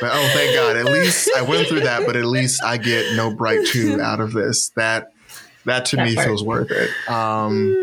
[0.01, 0.77] But oh, thank God!
[0.77, 4.21] At least I went through that, but at least I get no bright two out
[4.21, 4.69] of this.
[4.77, 5.13] That
[5.65, 6.27] that to That me part.
[6.29, 6.91] feels worth it.
[7.11, 7.75] Um,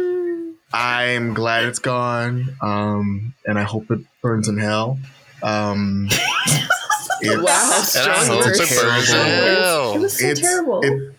[0.73, 4.99] I'm glad it's gone, um, and I hope it burns in hell.
[5.43, 6.07] Um,
[7.21, 8.59] it's- Wow, it's strong I hope words.
[8.59, 9.93] it burns in hell.
[9.95, 10.81] It was so it's- terrible.
[10.83, 11.15] it-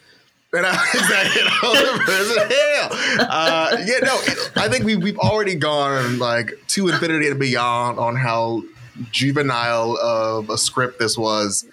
[0.55, 3.29] and I, exactly, it burns in hell.
[3.31, 7.99] Uh, yeah, no, it- I think we we've already gone like to infinity and beyond
[7.99, 8.63] on how
[9.11, 11.65] juvenile of a script this was.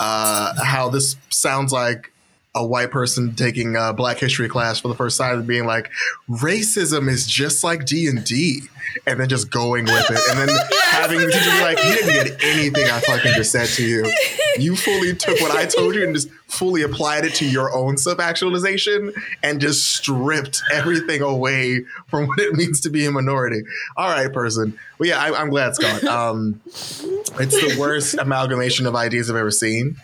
[0.00, 2.11] Uh, how this sounds like
[2.54, 5.90] a white person taking a Black History class for the first time and being like,
[6.28, 8.62] racism is just like D and D,
[9.06, 12.12] and then just going with it, and then having the teacher be like, "You didn't
[12.12, 14.12] get anything I fucking just said to you.
[14.58, 17.96] You fully took what I told you and just fully applied it to your own
[17.96, 23.62] self actualization, and just stripped everything away from what it means to be a minority."
[23.96, 24.78] All right, person.
[24.98, 26.04] Well, yeah, I, I'm glad it's.
[26.12, 29.96] Um, it's the worst amalgamation of ideas I've ever seen,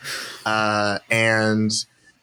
[0.47, 1.71] uh, and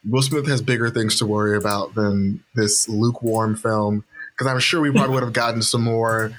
[0.08, 4.04] Will Smith has bigger things to worry about than this lukewarm film.
[4.32, 6.34] Because I'm sure we probably would have gotten some more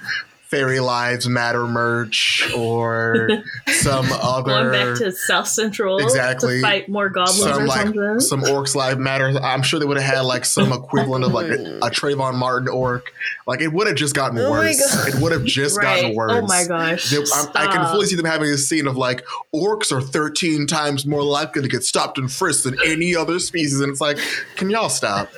[0.49, 3.27] Fairy Lives Matter merch or
[3.67, 6.57] some other Going back to South Central Exactly.
[6.57, 8.19] to fight more goblins some or like something.
[8.21, 9.27] some Orcs Live Matter.
[9.43, 12.69] I'm sure they would have had like some equivalent of like a, a Trayvon Martin
[12.69, 13.11] orc.
[13.45, 14.79] Like it would have just gotten Oh worse.
[15.07, 16.31] It would have just gotten worse.
[16.33, 17.09] Oh my gosh.
[17.09, 17.17] They-
[17.55, 21.23] I can fully see them having a scene of like orcs are 13 times more
[21.23, 24.17] likely to get stopped and frisked than any other species, and it's like,
[24.55, 25.29] can y'all stop?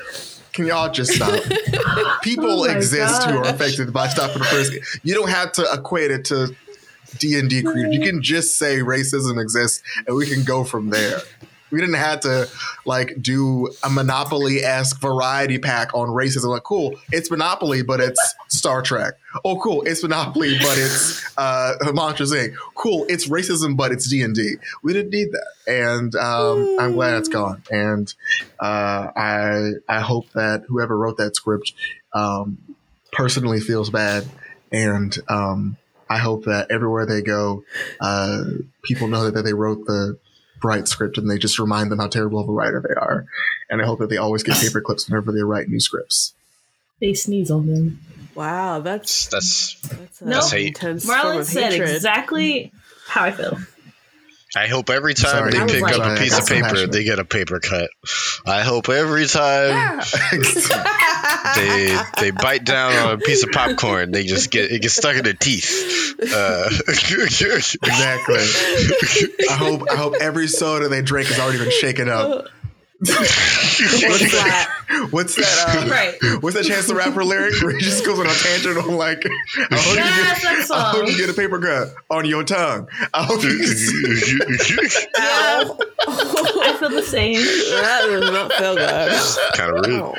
[0.59, 1.41] Can y'all just stop?
[2.21, 4.73] People Oh exist who are affected by stop and frisk.
[5.03, 6.53] You don't have to equate it to
[7.17, 7.93] D and D creatures.
[7.95, 11.21] You can just say racism exists, and we can go from there.
[11.71, 12.49] We didn't have to
[12.85, 16.45] like do a Monopoly esque variety pack on racism.
[16.45, 19.13] Like, cool, it's Monopoly, but it's Star Trek.
[19.45, 22.55] Oh, cool, it's Monopoly, but it's uh, Monsters Inc.
[22.75, 24.55] Cool, it's racism, but it's D and D.
[24.83, 27.63] We didn't need that, and um, I'm glad it's gone.
[27.69, 28.13] And
[28.59, 31.73] uh, I I hope that whoever wrote that script
[32.13, 32.57] um,
[33.11, 34.25] personally feels bad,
[34.71, 35.77] and um,
[36.09, 37.63] I hope that everywhere they go,
[38.01, 38.43] uh,
[38.81, 40.17] people know that, that they wrote the
[40.59, 43.25] Bright script and they just remind them how terrible of a writer they are.
[43.69, 46.33] And I hope that they always get paper clips whenever they write new scripts.
[46.99, 47.99] they sneeze on them.
[48.35, 50.41] Wow, that's That's that's a No.
[50.47, 50.67] hate.
[50.67, 51.89] intense Marlon said hatred.
[51.89, 52.71] exactly
[53.07, 53.57] how I feel.
[54.55, 57.19] I hope every time Sorry, they pick like- up a piece of paper, they get
[57.19, 57.89] a paper cut.
[58.45, 60.01] I hope every time
[61.55, 65.15] they they bite down on a piece of popcorn, they just get it gets stuck
[65.15, 66.15] in their teeth.
[66.19, 68.37] Uh, exactly.
[69.49, 72.47] I hope I hope every soda they drink has already been shaken up.
[72.99, 74.69] What's that?
[75.11, 75.65] What's that?
[75.69, 76.15] Uh, Right.
[76.41, 79.25] What's that Chance the Rapper lyric where he just goes on a tangent on like,
[79.25, 79.29] I
[79.71, 82.87] hope, Yes, you, get, I hope you get a paper cut on your tongue.
[83.13, 83.49] I hope you
[85.17, 85.69] Yeah,
[86.07, 87.35] I feel the same.
[87.37, 89.11] that does not feel good.
[89.53, 90.01] kind of rude.
[90.01, 90.15] Oh.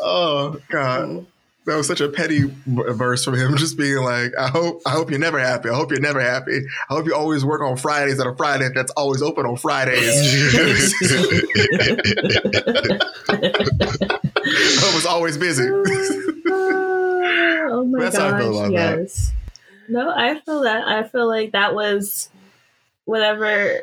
[0.00, 1.26] Oh God,
[1.66, 5.10] that was such a petty verse from him, just being like, "I hope, I hope
[5.10, 5.68] you're never happy.
[5.68, 6.60] I hope you're never happy.
[6.88, 9.98] I hope you always work on Fridays at a Friday that's always open on Fridays.
[13.28, 15.68] I hope it's always busy."
[17.68, 18.98] oh my That's how I feel gosh, about that.
[18.98, 19.32] yes.
[19.88, 20.86] No, I feel that.
[20.86, 22.28] I feel like that was
[23.04, 23.80] whatever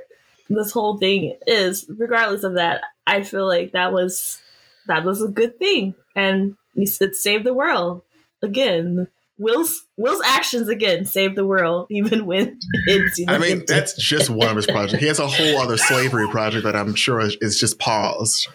[0.50, 4.42] this whole thing is, regardless of that, I feel like that was
[4.88, 5.96] that was a good thing.
[6.16, 8.04] And it "Save the world.
[8.42, 9.08] Again.
[9.40, 14.48] Will's Will's actions again save the world, even when it's I mean, that's just one
[14.48, 15.02] of his projects.
[15.02, 18.48] He has a whole other slavery project that I'm sure is, is just paused.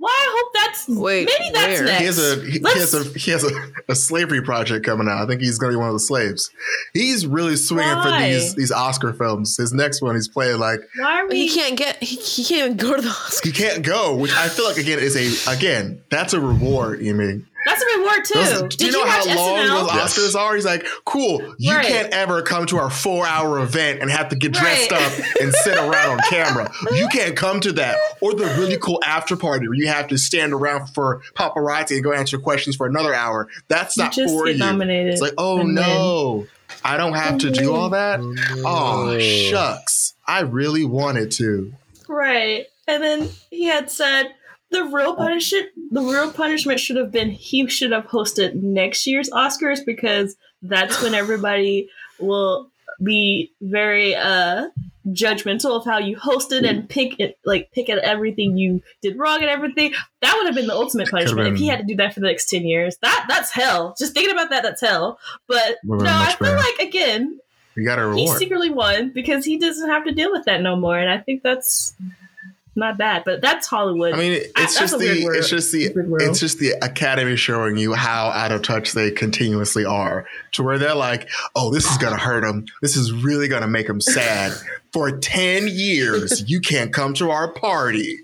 [0.00, 1.84] Well, I hope that's Wait, maybe that's where?
[1.84, 1.98] next.
[1.98, 5.20] He has a he, he has a he has a, a slavery project coming out.
[5.20, 6.50] I think he's going to be one of the slaves.
[6.94, 9.56] He's really swinging for these these Oscar films.
[9.56, 11.48] His next one, he's playing like Why are we?
[11.48, 12.00] He can't get.
[12.00, 13.44] He, he can't even go to the Oscars.
[13.44, 17.02] he can't go, which I feel like again is a again that's a reward.
[17.02, 18.34] You mean That's a reward part too.
[18.38, 19.68] Those- Did do you know watch how long SNL?
[19.68, 19.90] those
[20.34, 20.54] Oscars are?
[20.54, 21.54] He's like, cool.
[21.58, 21.86] You Right.
[21.86, 25.02] can't ever come to our four-hour event and have to get dressed Right.
[25.02, 26.70] up and sit around on camera.
[26.94, 27.98] You can't come to that.
[28.20, 32.04] Or the really cool after party where you have to stand around for paparazzi and
[32.04, 33.48] go answer questions for another hour.
[33.68, 34.58] That's You not just for get you.
[34.58, 35.12] nominated.
[35.12, 36.46] It's like, oh and no,
[36.84, 38.20] I don't have to do all that.
[38.64, 41.72] Oh shucks, I really wanted to.
[42.08, 42.66] Right.
[42.86, 44.34] And then he had said
[44.70, 49.30] the real punishment the real punishment should have been he should have hosted next year's
[49.30, 52.70] Oscars because that's when everybody will
[53.02, 54.68] be very uh
[55.06, 59.40] judgmental of how you hosted and pick it like pick at everything you did wrong
[59.40, 59.92] and everything.
[60.20, 62.26] That would have been the ultimate punishment if he had to do that for the
[62.26, 62.96] next ten years.
[62.98, 63.94] That that's hell.
[63.98, 65.18] Just thinking about that, that's hell.
[65.46, 66.56] But no, I feel better.
[66.58, 67.40] like again,
[67.74, 70.76] You got a he secretly won because he doesn't have to deal with that no
[70.76, 71.94] more, and I think that's
[72.78, 73.24] not bad.
[73.26, 74.14] But that's Hollywood.
[74.14, 77.36] I mean, it- I- it's that's just the, it's just the it's just the academy
[77.36, 81.90] showing you how out of touch they continuously are to where they're like, "Oh, this
[81.90, 82.64] is gonna hurt them.
[82.80, 84.52] This is really gonna make them sad.
[84.92, 88.20] For ten years, you can't come to our party."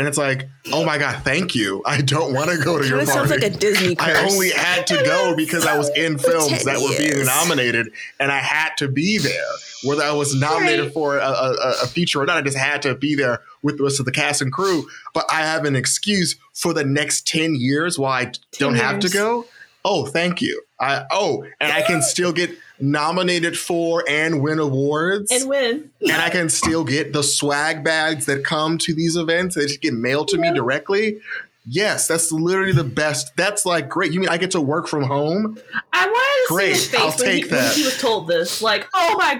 [0.00, 1.82] And it's like, "Oh my god, thank you.
[1.84, 4.16] I don't want to go to your of sounds like a Disney curse.
[4.16, 8.32] I only had to go because I was in films that were being nominated, and
[8.32, 9.44] I had to be there.
[9.84, 10.94] Whether I was nominated Right.
[10.94, 13.84] for a, a, a feature or not, I just had to be there with the
[13.84, 14.88] rest of the cast and crew.
[15.12, 19.10] But I have an excuse for the next ten years why I don't have to
[19.10, 19.44] go.
[19.84, 20.62] Oh, thank you.
[20.80, 25.90] I oh, and I can still get nominated for and win awards and win.
[26.00, 29.54] and I can still get the swag bags that come to these events.
[29.56, 31.20] They just get mailed to me directly.
[31.66, 33.36] Yes, that's literally the best.
[33.36, 34.12] That's like great.
[34.12, 35.58] You mean I get to work from home?
[35.92, 37.74] I wanted to Great, see his face I'll when, he, take when that.
[37.76, 38.62] he was told this.
[38.62, 39.34] Like, oh my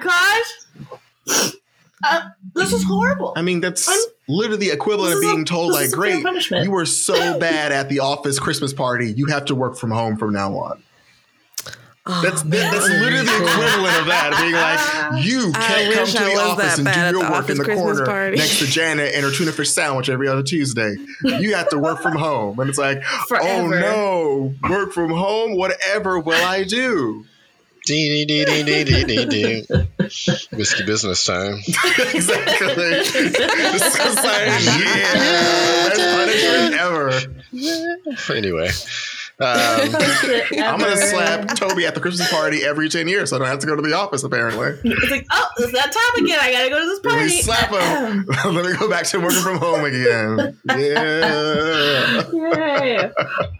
[1.26, 1.54] gosh,
[2.04, 2.20] uh,
[2.54, 3.32] this is horrible.
[3.36, 3.98] I mean, that's I'm-
[4.28, 6.86] literally the equivalent of is a- being told, like, is a fair great, you were
[6.86, 10.52] so bad at the office Christmas party, you have to work from home from now
[10.56, 10.82] on.
[12.06, 14.38] Oh, That's man, that's literally the equivalent of that.
[14.40, 17.84] Being like, you can't come to the office and do your work in the Christmas
[17.84, 18.36] corner party.
[18.38, 20.96] next to Janet and her tuna fish sandwich every other Tuesday.
[21.22, 22.58] You have to work from home.
[22.58, 25.56] And it's like, oh no, work from home?
[25.56, 27.26] Whatever will I do?
[27.86, 29.66] Dee, dee, dee, dee, dee, dee, dee.
[30.52, 31.54] Whiskey business time.
[32.14, 32.74] exactly.
[32.74, 34.46] This is like,
[34.84, 38.34] yeah, best punishment ever.
[38.36, 38.68] Anyway,
[39.40, 39.94] um,
[40.64, 43.58] I'm gonna slap Toby at the Christmas party every ten years, so I don't have
[43.60, 44.22] to go to the office.
[44.22, 46.38] Apparently, It's like, oh, it's that time again.
[46.40, 47.18] I gotta go to this party.
[47.18, 48.26] Let me slap him.
[48.54, 50.58] Let me go back to working from home again.
[50.80, 52.22] Yeah.
[52.32, 52.98] Yay.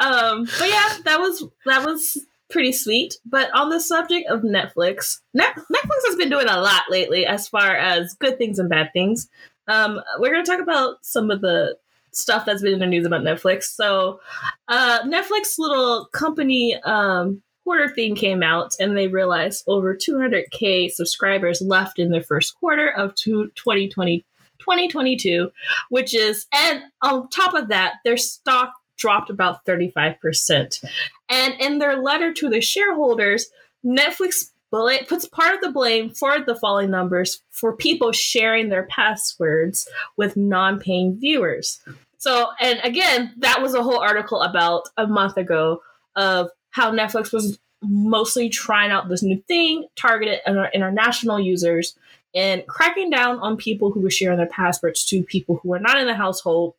[0.00, 2.18] Um, but yeah, that was that was
[2.50, 3.14] pretty sweet.
[3.24, 7.48] But on the subject of Netflix, Net- Netflix has been doing a lot lately as
[7.48, 9.28] far as good things and bad things.
[9.68, 11.76] Um, we're gonna talk about some of the
[12.12, 13.64] stuff that's been in the news about Netflix.
[13.64, 14.20] So,
[14.68, 21.60] uh, Netflix little company um, quarter thing came out, and they realized over 200k subscribers
[21.60, 24.24] left in their first quarter of two- 2020
[24.58, 25.50] 2022
[25.88, 30.84] which is and on top of that their stock dropped about 35%
[31.30, 33.46] and in their letter to the shareholders
[33.82, 38.84] netflix bla- puts part of the blame for the falling numbers for people sharing their
[38.84, 41.80] passwords with non-paying viewers
[42.18, 45.80] so and again that was a whole article about a month ago
[46.16, 51.96] of how netflix was mostly trying out this new thing targeted at our international users
[52.34, 55.98] and cracking down on people who were sharing their passwords to people who were not
[55.98, 56.74] in the household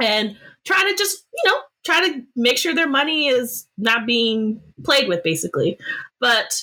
[0.00, 4.60] and trying to just, you know, try to make sure their money is not being
[4.82, 5.78] played with basically.
[6.18, 6.62] But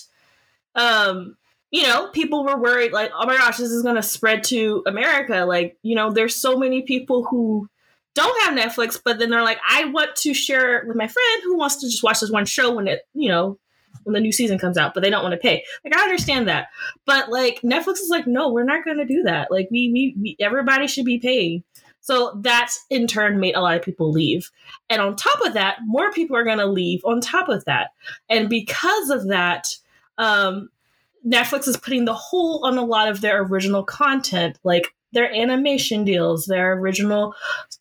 [0.75, 1.35] um
[1.71, 4.83] you know, people were worried like, "Oh my gosh, this is going to spread to
[4.85, 7.69] America." Like, you know, there's so many people who
[8.13, 11.41] don't have Netflix, but then they're like, "I want to share it with my friend
[11.43, 13.57] who wants to just watch this one show when it, you know,
[14.03, 16.49] when the new season comes out, but they don't want to pay." Like, I understand
[16.49, 16.67] that.
[17.05, 19.49] But like Netflix is like, no, we're not going to do that.
[19.49, 21.63] Like we, we, we, everybody should be paying.
[22.01, 24.49] So that in turn made a lot of people leave.
[24.89, 27.91] And on top of that, more people are going to leave on top of that.
[28.27, 29.67] And because of that,
[30.17, 30.69] um,
[31.25, 36.03] Netflix is putting the whole on a lot of their original content, like their animation
[36.03, 37.35] deals, their original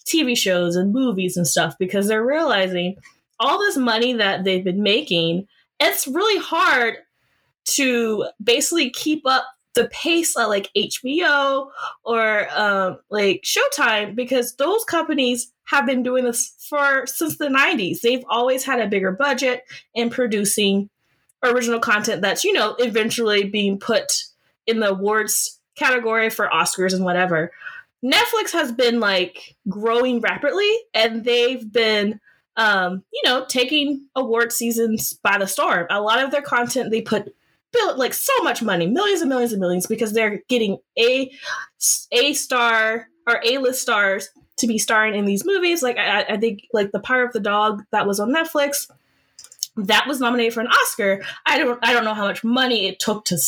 [0.05, 2.97] TV shows and movies and stuff, because they're realizing
[3.39, 5.47] all this money that they've been making,
[5.81, 6.97] it's really hard
[7.65, 11.71] to basically keep up the pace of like HBO
[12.05, 18.01] or um, like Showtime because those companies have been doing this for since the 90s.
[18.01, 19.63] They've always had a bigger budget
[19.95, 20.91] in producing
[21.43, 24.25] original content that's, you know, eventually being put
[24.67, 27.53] in the awards category for Oscars and whatever.
[28.05, 32.21] Netflix has been like growing rapidly and they've been
[32.57, 35.87] um, you know, taking award seasons by the storm.
[35.89, 37.35] A lot of their content they put
[37.73, 41.31] built like so much money, millions and millions and millions, because they're getting a
[42.13, 44.29] a star or a list stars
[44.59, 45.83] to be starring in these movies.
[45.83, 48.91] Like I, I think like the Power of the Dog that was on Netflix,
[49.87, 51.23] that was nominated for an Oscar.
[51.47, 53.39] I don't I don't know how much money it took to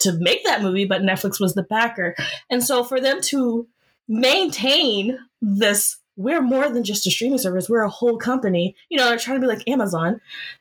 [0.00, 2.14] to make that movie, but Netflix was the backer,
[2.50, 3.66] and so for them to
[4.08, 7.68] maintain this we're more than just a streaming service.
[7.68, 8.76] We're a whole company.
[8.90, 10.20] You know, they're trying to be like Amazon.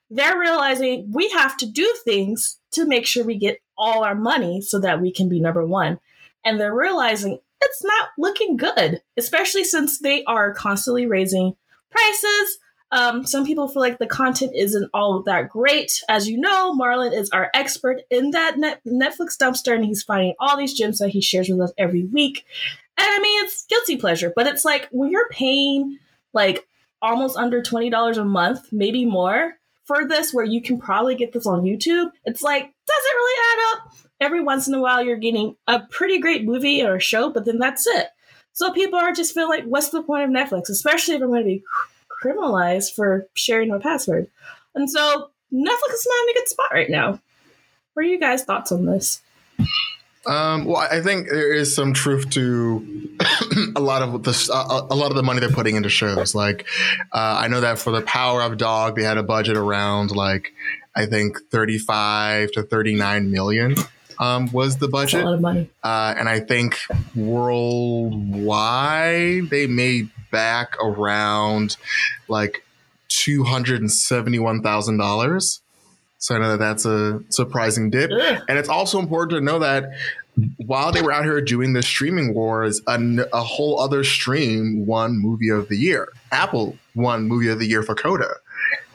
[0.09, 4.61] They're realizing we have to do things to make sure we get all our money
[4.61, 5.99] so that we can be number one.
[6.45, 11.55] And they're realizing it's not looking good, especially since they are constantly raising
[11.89, 12.57] prices.
[12.91, 16.03] Um, some people feel like the content isn't all that great.
[16.09, 20.35] As you know, Marlon is our expert in that net- Netflix dumpster, and he's finding
[20.39, 22.45] all these gems that he shares with us every week.
[22.97, 25.99] And I mean, it's guilty pleasure, but it's like when you're paying
[26.33, 26.67] like
[27.01, 31.47] almost under $20 a month, maybe more for this, where you can probably get this
[31.47, 32.71] on YouTube, it's like, does
[33.05, 33.93] it really add up?
[34.19, 37.57] Every once in a while, you're getting a pretty great movie or show, but then
[37.57, 38.07] that's it.
[38.53, 41.41] So people are just feeling like, what's the point of Netflix, especially if I'm going
[41.41, 41.63] to be
[42.23, 44.27] criminalized for sharing my password?
[44.75, 47.19] And so Netflix is not in a good spot right now.
[47.93, 49.21] What are you guys' thoughts on this?
[50.25, 53.17] Um, well, I think there is some truth to
[53.75, 56.35] a lot of the uh, a lot of the money they're putting into shows.
[56.35, 56.67] Like,
[57.11, 60.53] uh, I know that for the Power of Dog, they had a budget around like
[60.95, 63.75] I think thirty five to thirty nine million.
[64.19, 65.13] Um, was the budget?
[65.13, 65.71] That's a lot of money.
[65.83, 66.77] Uh, and I think
[67.15, 68.19] worldwide
[69.49, 71.77] they made back around
[72.27, 72.63] like
[73.07, 75.61] two hundred and seventy one thousand dollars.
[76.17, 78.11] So I know that that's a surprising dip.
[78.11, 78.41] Ugh.
[78.47, 79.91] And it's also important to know that
[80.57, 82.99] while they were out here doing the streaming wars, a,
[83.33, 86.09] a whole other stream won movie of the year.
[86.31, 88.35] Apple won movie of the year for Coda.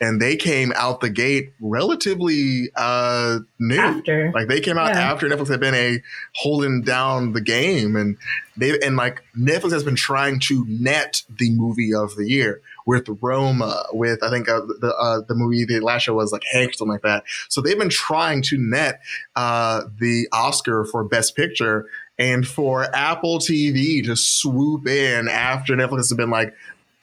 [0.00, 3.78] And they came out the gate relatively uh, new.
[3.78, 4.30] After.
[4.32, 5.10] Like they came out Yeah.
[5.12, 6.02] after Netflix had been a
[6.34, 8.16] holding down the game, and
[8.56, 13.08] they and like Netflix has been trying to net the movie of the year with
[13.20, 16.74] Roma, with I think uh, the uh, the movie the last show was like Hank,
[16.74, 17.24] something like that.
[17.48, 19.00] So they've been trying to net
[19.34, 21.86] uh, the Oscar for Best Picture,
[22.18, 26.54] and for Apple TV to swoop in after Netflix has been like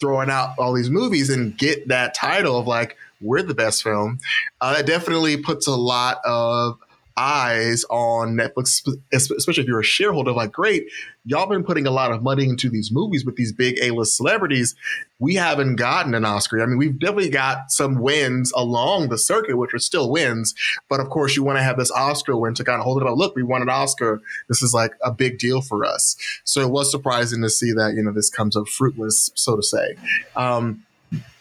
[0.03, 4.19] throwing out all these movies and get that title of like we're the best film.
[4.59, 6.77] Uh, that definitely puts a lot of
[7.17, 10.31] eyes on Netflix, especially if you're a shareholder.
[10.31, 10.87] Like, great,
[11.25, 14.75] y'all been putting a lot of money into these movies with these big A-list celebrities.
[15.19, 16.61] We haven't gotten an Oscar.
[16.61, 20.53] I mean, we've definitely got some wins along the circuit, which are still wins.
[20.89, 23.07] But of course, you want to have this Oscar win to kind of hold it
[23.07, 23.17] up.
[23.17, 24.21] Look, we won an Oscar.
[24.47, 26.15] This is like a big deal for us.
[26.43, 29.63] So it was surprising to see that you know this comes up fruitless, so to
[29.63, 29.95] say.
[30.35, 30.85] Um,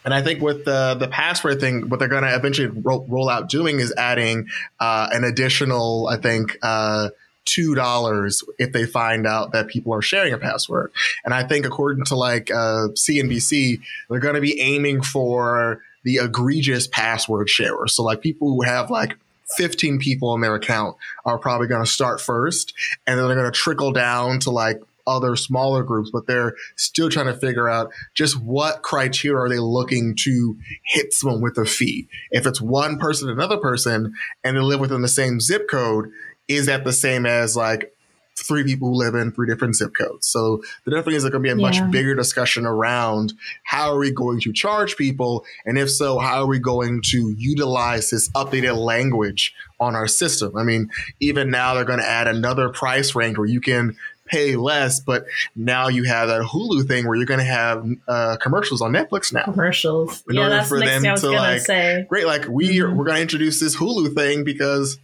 [0.05, 3.29] and I think with the the password thing, what they're going to eventually ro- roll
[3.29, 4.49] out doing is adding
[4.81, 7.11] uh, an additional, I think, uh,
[7.45, 10.93] two dollars if they find out that people are sharing a password.
[11.25, 16.17] And I think according to like uh, CNBC, they're going to be aiming for the
[16.17, 17.87] egregious password sharer.
[17.87, 19.17] So like people who have like
[19.57, 22.75] 15 people in their account are probably going to start first,
[23.07, 27.11] and then they're going to trickle down to like other smaller groups, but they're still
[27.11, 31.65] trying to figure out just what criteria are they looking to hit someone with a
[31.65, 32.09] fee.
[32.31, 36.11] If it's one person, another person, and they live within the same zip code,
[36.49, 37.95] is that the same as like
[38.35, 40.27] three people who live in three different zip codes?
[40.27, 41.89] So there definitely is going to be a much Yeah.
[41.91, 43.35] bigger discussion around
[43.65, 47.35] how are we going to charge people, and if so, how are we going to
[47.39, 50.57] utilize this updated language on our system?
[50.57, 50.89] I mean,
[51.21, 53.97] even now they're going to add another price range where you can
[54.33, 58.37] pay less, but now you have that Hulu thing where you're going to have uh,
[58.41, 59.45] commercials on Netflix now.
[59.45, 60.25] Commercials.
[60.29, 62.07] In yeah, order that's for them I was to, like, say.
[62.09, 62.97] Great, like we Mhm.
[62.97, 64.99] we're going to introduce this Hulu thing because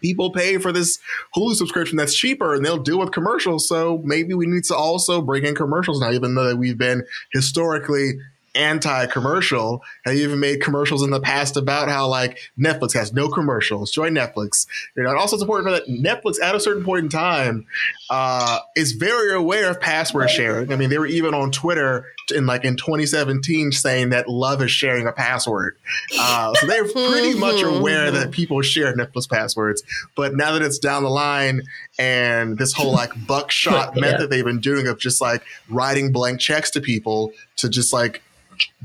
[0.00, 0.98] people pay for this
[1.36, 3.68] Hulu subscription that's cheaper, and they'll deal with commercials.
[3.68, 7.04] So maybe we need to also bring in commercials now, even though that we've been
[7.32, 8.14] historically
[8.54, 9.82] anti-commercial.
[10.04, 13.90] Have you even made commercials in the past about how like netflix has no commercials?
[13.90, 14.66] Join netflix.
[14.96, 16.02] You know and also it's important to that.
[16.22, 17.66] Netflix at a certain point in time
[18.10, 20.72] uh, is very aware of password sharing.
[20.72, 24.70] I mean they were even on twitter in like in 2017 saying that love is
[24.70, 25.76] sharing a password.
[26.18, 29.82] Uh, so they're pretty much aware that people share netflix passwords.
[30.16, 31.62] But now that it's down the line
[31.98, 34.00] and this whole like buckshot Yeah.
[34.00, 38.22] method they've been doing of just like writing blank checks to people to just like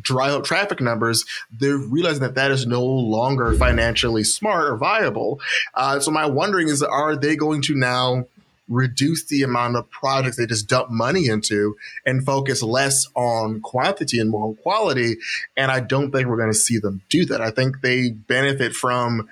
[0.02, 5.40] drive up traffic numbers, they're realizing that that is no longer financially smart or viable.
[5.74, 8.26] Uh, so my wondering is, are they going to now
[8.70, 11.76] reduce the amount of projects they just dump money into
[12.06, 15.16] and focus less on quantity and more on quality.
[15.56, 17.42] And I don't think we're going to see them do that.
[17.42, 19.30] I think they benefit from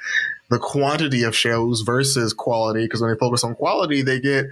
[0.50, 4.46] the quantity of shows versus quality because when they focus on quality, they get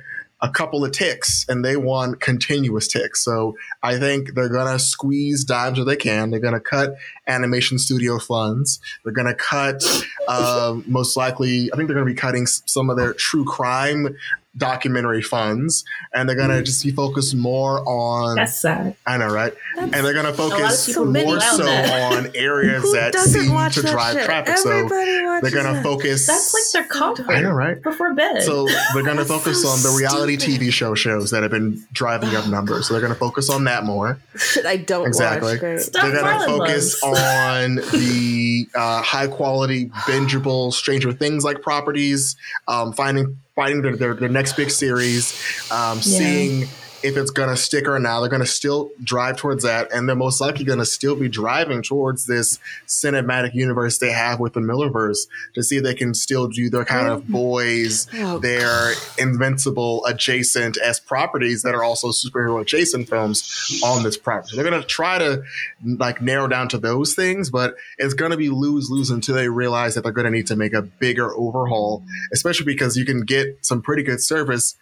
[0.44, 3.24] a couple of ticks and they want continuous ticks.
[3.24, 6.32] So I think they're going to squeeze dimes where they can.
[6.32, 6.96] They're going to cut
[7.28, 8.82] animation studio funds.
[9.04, 9.82] They're going to cut,
[10.28, 14.18] uh, most likely, I think they're going to be cutting some of their true crime
[14.56, 15.84] documentary funds
[16.14, 16.66] and they're gonna mm.
[16.66, 18.96] just be focused more on that's sad.
[19.06, 19.54] I know right?
[19.76, 24.26] That's, and they're gonna focus more so on areas that seem to drive shit?
[24.26, 25.84] traffic Everybody so they're gonna that.
[25.84, 27.82] focus that's like their comfort i know right?
[27.82, 28.44] before bed.
[28.44, 30.62] So they're gonna focus so on the reality stupid.
[30.62, 33.84] tv show shows that have been driving up numbers so they're gonna focus on that
[33.84, 34.20] more.
[34.66, 35.58] I don't exactly.
[35.58, 42.36] they're gonna focus on the uh, high quality bingeable stranger things like properties
[42.68, 45.34] um, finding finding their, their, their next big series,
[45.72, 46.02] um, yeah.
[46.02, 46.68] seeing
[47.04, 48.22] if it's going to stick or not.
[48.22, 49.92] They're going to still drive towards that.
[49.92, 54.40] And they're most likely going to still be driving towards this cinematic universe they have
[54.40, 57.34] with the Millarverse to see if they can still do their kind of mm-hmm.
[57.34, 64.18] boys, oh, their invincible adjacent as properties that are also superhero adjacent films on this
[64.18, 64.56] property.
[64.56, 65.44] They're going to try to
[65.84, 69.50] like narrow down to those things, but it's going to be lose lose until they
[69.50, 73.22] realize that they're going to need to make a bigger overhaul, especially because you can
[73.22, 74.76] get some pretty good service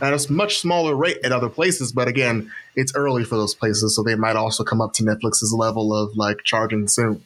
[0.00, 1.92] at a much smaller rate at other places.
[1.92, 5.54] But again, it's early for those places, so they might also come up to Netflix's
[5.56, 7.22] level of like charging soon.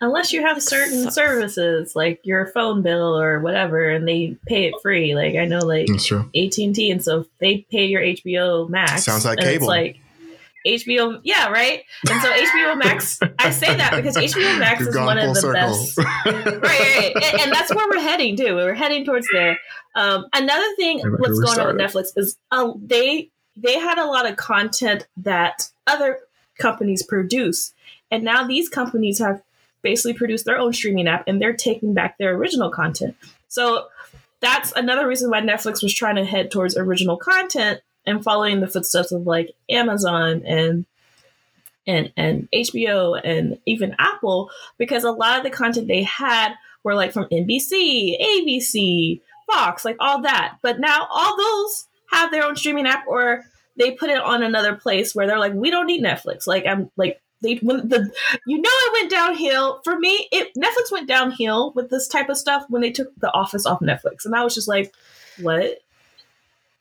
[0.00, 4.74] Unless you have certain services like your phone bill or whatever, and they pay it
[4.82, 5.14] free.
[5.14, 9.04] Like I know, like AT and T, and so they pay your HBO Max.
[9.04, 9.66] Sounds like cable.
[9.66, 9.98] like
[10.66, 11.82] HBO, yeah, right.
[12.08, 15.40] And so HBO Max, I say that because HBO Max You've is one of the
[15.40, 15.52] circle.
[15.52, 16.62] best, right?
[16.62, 17.12] right.
[17.14, 18.54] And, and, that's where we're heading too.
[18.54, 19.58] We're heading towards there.
[19.94, 24.28] Um, another thing, what's going on with Netflix is uh, they they had a lot
[24.28, 26.18] of content that other
[26.58, 27.72] companies produce,
[28.10, 29.42] and now these companies have
[29.82, 33.16] basically produced their own streaming app, and they're taking back their original content.
[33.48, 33.86] So
[34.40, 38.68] that's another reason why Netflix was trying to head towards original content and following the
[38.68, 40.86] footsteps of like Amazon and
[41.86, 46.94] and and HBO and even Apple because a lot of the content they had were
[46.94, 50.58] like from NBC, ABC, Fox, like all that.
[50.62, 53.44] But now all those have their own streaming app or
[53.76, 56.46] they put it on another place where they're like, we don't need Netflix.
[56.46, 58.10] Like I'm like they when the
[58.46, 60.28] you know it went downhill for me.
[60.32, 63.80] It Netflix went downhill with this type of stuff when they took The Office off
[63.80, 64.94] Netflix, and I was just like,
[65.40, 65.78] what?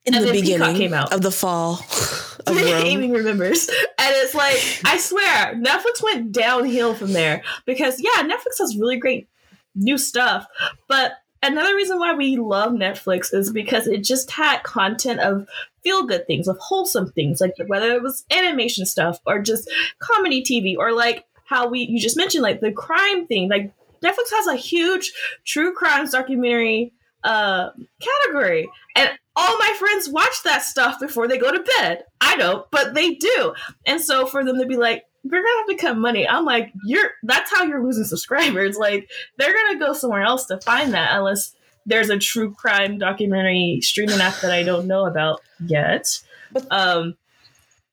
[0.06, 1.14] In and the beginning came out.
[1.14, 1.74] of the fall
[2.48, 3.68] of Amy remembers.
[3.68, 8.98] And it's like, I swear, Netflix went downhill from there because, yeah, Netflix has really
[8.98, 9.28] great
[9.74, 10.48] new stuff.
[10.88, 15.48] But another reason why we love Netflix is because it just had content of
[15.84, 20.44] feel good things, of wholesome things, like whether it was animation stuff or just comedy
[20.44, 23.50] TV or like how we, you just mentioned, like the crime thing.
[23.50, 23.72] Like
[24.04, 25.14] Netflix has a huge
[25.46, 26.94] true crimes documentary
[27.26, 28.70] uh, category.
[28.96, 32.04] And all my friends watch that stuff before they go to bed.
[32.22, 33.54] I don't, but they do.
[33.86, 36.28] And so for them to be like, we're gonna have to cut money.
[36.28, 38.78] I'm like, you're that's how you're losing subscribers.
[38.78, 41.54] Like they're gonna go somewhere else to find that unless
[41.86, 46.20] there's a true crime documentary streaming app that I don't know about yet.
[46.72, 47.16] Um,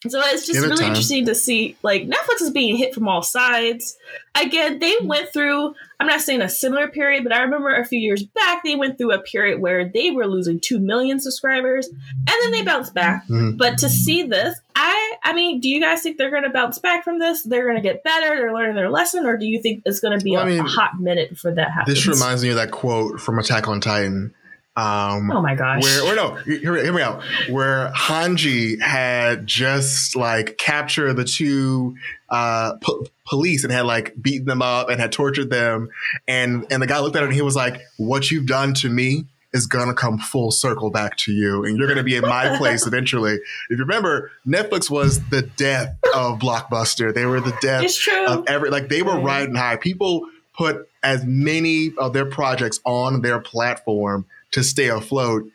[0.08, 0.88] so it's just really time.
[0.88, 3.96] interesting to see like Netflix is being hit from all sides.
[4.34, 8.00] Again, they went through, I'm not saying a similar period, but I remember a few
[8.00, 12.28] years back they went through a period where they were losing 2 million subscribers and
[12.42, 13.24] then they bounced back.
[13.24, 13.56] Mm-hmm.
[13.56, 16.78] But to see this, I I mean, do you guys think they're going to bounce
[16.78, 17.42] back from this?
[17.42, 20.18] They're going to get better, they're learning their lesson or do you think it's going
[20.18, 21.96] to be well, a, I mean, a hot minute before that happens?
[21.96, 24.34] This reminds me of that quote from Attack on Titan
[24.74, 25.82] um, oh my gosh!
[25.82, 27.22] Where, or no, hear, hear me out.
[27.50, 31.96] Where Hanji had just like captured the two
[32.30, 35.90] uh, po- police and had like beaten them up and had tortured them,
[36.26, 38.88] and and the guy looked at it and he was like, "What you've done to
[38.88, 42.56] me is gonna come full circle back to you, and you're gonna be in my
[42.56, 43.42] place eventually." If
[43.78, 47.12] you remember, Netflix was the death of Blockbuster.
[47.12, 47.84] They were the death
[48.26, 49.76] of every like they were riding high.
[49.76, 55.50] People put as many of their projects on their platform to stay afloat.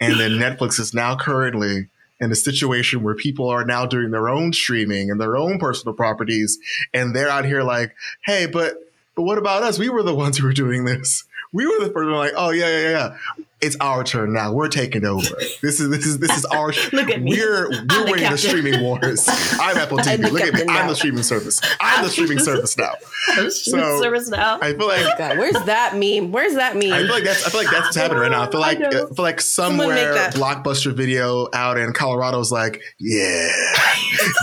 [0.00, 1.88] And then Netflix is now currently
[2.20, 5.94] in a situation where people are now doing their own streaming and their own personal
[5.94, 6.58] properties,
[6.92, 8.76] and they're out here like, hey, but
[9.14, 9.78] but what about us?
[9.78, 11.24] We were the ones who were doing this.
[11.52, 13.44] We were the first one like, oh yeah, yeah, yeah.
[13.60, 14.52] It's our turn now.
[14.52, 15.36] We're taking over.
[15.62, 16.68] This is this is this is our.
[16.92, 17.30] Look at me.
[17.38, 18.38] We're we're the winning the captain.
[18.38, 19.26] streaming wars.
[19.60, 20.30] I'm Apple I'm TV.
[20.30, 20.60] Look at me.
[20.60, 21.60] captain I'm the streaming service.
[21.80, 22.92] I'm the streaming service now.
[23.30, 24.58] I'm So- service now.
[24.60, 26.32] I feel like God, where's that meme?
[26.32, 26.92] Where's that meme?
[26.92, 28.42] I feel like that's I feel like that's what's happening right now.
[28.42, 28.88] I feel like know.
[28.88, 33.48] I feel like somewhere blockbuster video out in Colorado's like, yeah,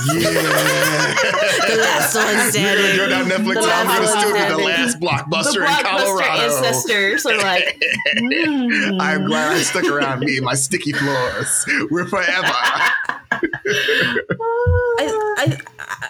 [0.08, 0.22] yeah.
[1.68, 2.98] the last one standing.
[2.98, 3.54] Go down Netflix.
[3.54, 4.66] The and I'm gonna one still be the standing.
[4.66, 6.44] last the blockbuster in blockbuster Colorado.
[6.44, 7.84] ancestors are like,
[8.18, 9.01] mm.
[9.02, 11.66] I'm glad I stuck around me and my sticky floors.
[11.90, 12.48] We're forever.
[13.34, 13.42] I,
[15.38, 15.58] I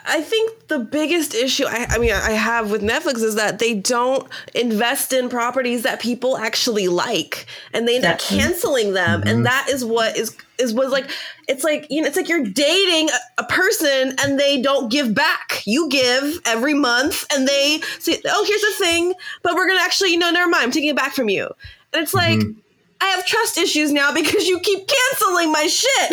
[0.06, 3.74] I think the biggest issue I, I mean I have with Netflix is that they
[3.74, 9.30] don't invest in properties that people actually like, and they end up canceling them, Mhm.
[9.30, 11.10] and that is what is is was like
[11.48, 15.14] it's like you know it's like you're dating a, a person and they don't give
[15.14, 15.64] back.
[15.66, 19.14] You give every month, and they say, "Oh, here's the thing,"
[19.44, 21.50] but we're gonna actually you know never mind, I'm taking it back from you,
[21.94, 22.40] and it's like.
[22.40, 22.56] Mhm.
[23.02, 26.12] I have trust issues now because you keep canceling my shit.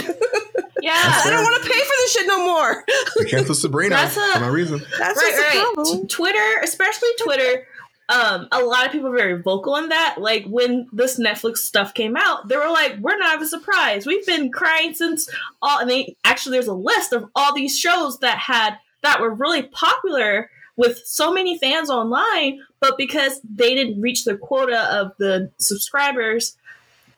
[0.82, 0.92] yeah.
[0.94, 1.32] I fair.
[1.32, 2.84] don't want to pay for this shit no more.
[3.18, 4.80] We canceled Sabrina That's a- for no reason.
[4.98, 5.54] That's right, just right.
[5.54, 6.08] the problem.
[6.08, 7.66] Twitter, especially Twitter,
[8.08, 10.16] um, a lot of people are very vocal on that.
[10.18, 14.06] Like when this Netflix stuff came out, they were like, "We're not even surprised.
[14.06, 15.28] We've been crying since
[15.60, 19.34] all." And they actually, there's a list of all these shows that had that were
[19.34, 25.12] really popular with so many fans online, but because they didn't reach the quota of
[25.18, 26.56] the subscribers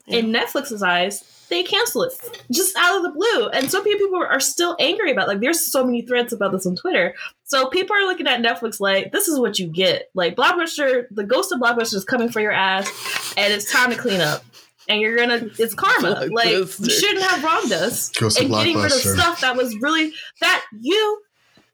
[0.07, 2.13] in Netflix's eyes, they cancel it
[2.53, 3.49] just out of the blue.
[3.49, 5.27] And so many people are still angry about.
[5.27, 7.15] Like, there's so many threads about this on Twitter.
[7.45, 10.11] So people are looking at Netflix like, this is what you get.
[10.15, 13.97] Like, Blockbuster, the ghost of Blockbuster is coming for your ass, and it's time to
[13.97, 14.45] clean up.
[14.89, 16.27] And you're gonna, it's karma.
[16.33, 18.11] Like, you shouldn't have wronged us.
[18.11, 21.23] Ghost and getting rid of stuff that was really, that you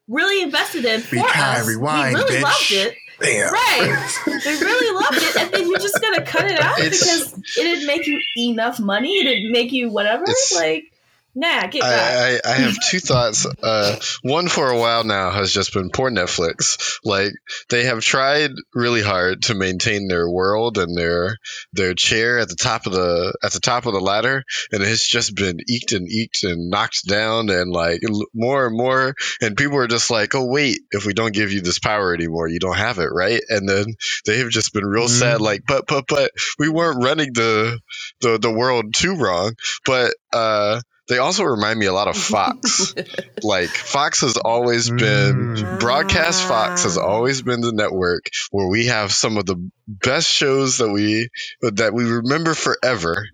[0.08, 1.66] really invested in for Be us.
[1.66, 2.42] rewind, we really bitch.
[2.42, 2.94] loved it.
[3.20, 3.52] Damn.
[3.52, 4.08] Right.
[4.44, 7.62] They really loved it, and then you're just gonna cut it out It's- because it
[7.62, 9.18] didn't make you enough money.
[9.18, 10.24] It didn't make you whatever.
[10.54, 10.84] Like,
[11.36, 11.92] nah, get back.
[11.92, 13.46] I, I, I have two thoughts.
[13.62, 16.98] Uh, one for a while now has just been poor Netflix.
[17.04, 17.32] Like
[17.70, 21.36] they have tried really hard to maintain their world and their
[21.72, 25.06] their chair at the top of the at the top of the ladder, and it's
[25.08, 28.00] just been eked and eked and knocked down and like
[28.34, 29.14] more and more.
[29.40, 32.48] And people are just like, "Oh wait, if we don't give you this power anymore,
[32.48, 33.84] you don't have it, right?" And then
[34.24, 35.18] they have just been real Mhm.
[35.18, 37.78] sad, like, "But but but we weren't running the
[38.22, 42.94] the the world too wrong." But uh, they also remind me a lot of Fox.
[43.42, 45.80] like Fox has always been Mm.
[45.80, 46.42] broadcast.
[46.44, 47.02] Fox has Ah.
[47.02, 51.28] always been the network where we have some of the best shows that we
[51.62, 53.26] that we remember forever.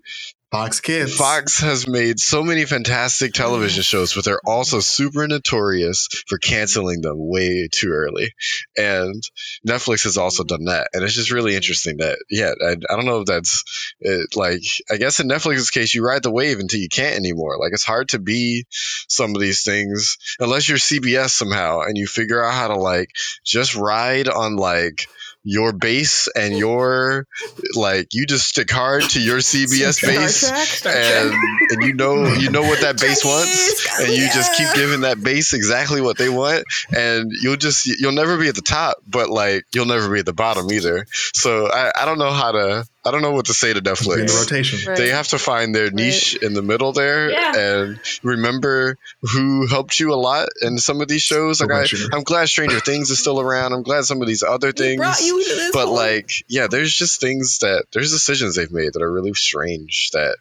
[0.52, 1.16] Fox Kids.
[1.16, 7.00] Fox has made so many fantastic television shows, but they're also super notorious for canceling
[7.00, 8.34] them way too early.
[8.76, 9.22] And
[9.66, 10.90] Netflix has also done that.
[10.92, 13.64] And it's just really interesting that, yeah, I, I don't know if that's
[14.00, 17.56] it, like, I guess in Netflix's case, you ride the wave until you can't anymore.
[17.58, 18.66] Like, it's hard to be
[19.08, 23.08] some of these things unless you're CBS somehow and you figure out how to, like,
[23.42, 25.06] just ride on, like,
[25.44, 27.26] your base and your
[27.74, 31.40] like you just stick hard to your CBS Star base Trek, Star and Trek.
[31.70, 35.22] and you know you know what that base wants and you just keep giving that
[35.22, 36.64] base exactly what they want
[36.96, 40.26] and you'll just you'll never be at the top but like you'll never be at
[40.26, 43.54] the bottom either so I, I don't know how to I don't know what to
[43.54, 44.88] say to Be in the Netflix rotation.
[44.88, 44.96] Right.
[44.96, 47.56] they have to find their niche in the middle there Yeah.
[47.56, 52.22] and remember who helped you a lot in some of these shows like I, I'm
[52.22, 55.42] glad Stranger Things is still around I'm glad some of these other things brought you
[55.42, 55.96] to this but point.
[55.96, 60.36] like yeah there's just things that there's decisions they've made that are really strange that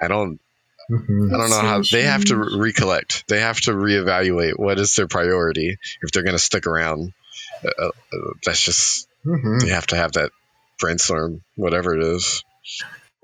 [0.00, 0.38] i don't
[0.90, 1.32] Mhm.
[1.32, 4.78] i don't know how So they have to re- recollect they have to reevaluate what
[4.78, 7.12] is their priority if they're going to stick around
[7.64, 7.90] uh, uh,
[8.44, 9.64] that's just Mhm.
[9.64, 10.32] you have to have that
[10.82, 12.44] brainstorm whatever it is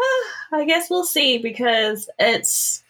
[0.52, 2.82] I guess we'll see because it's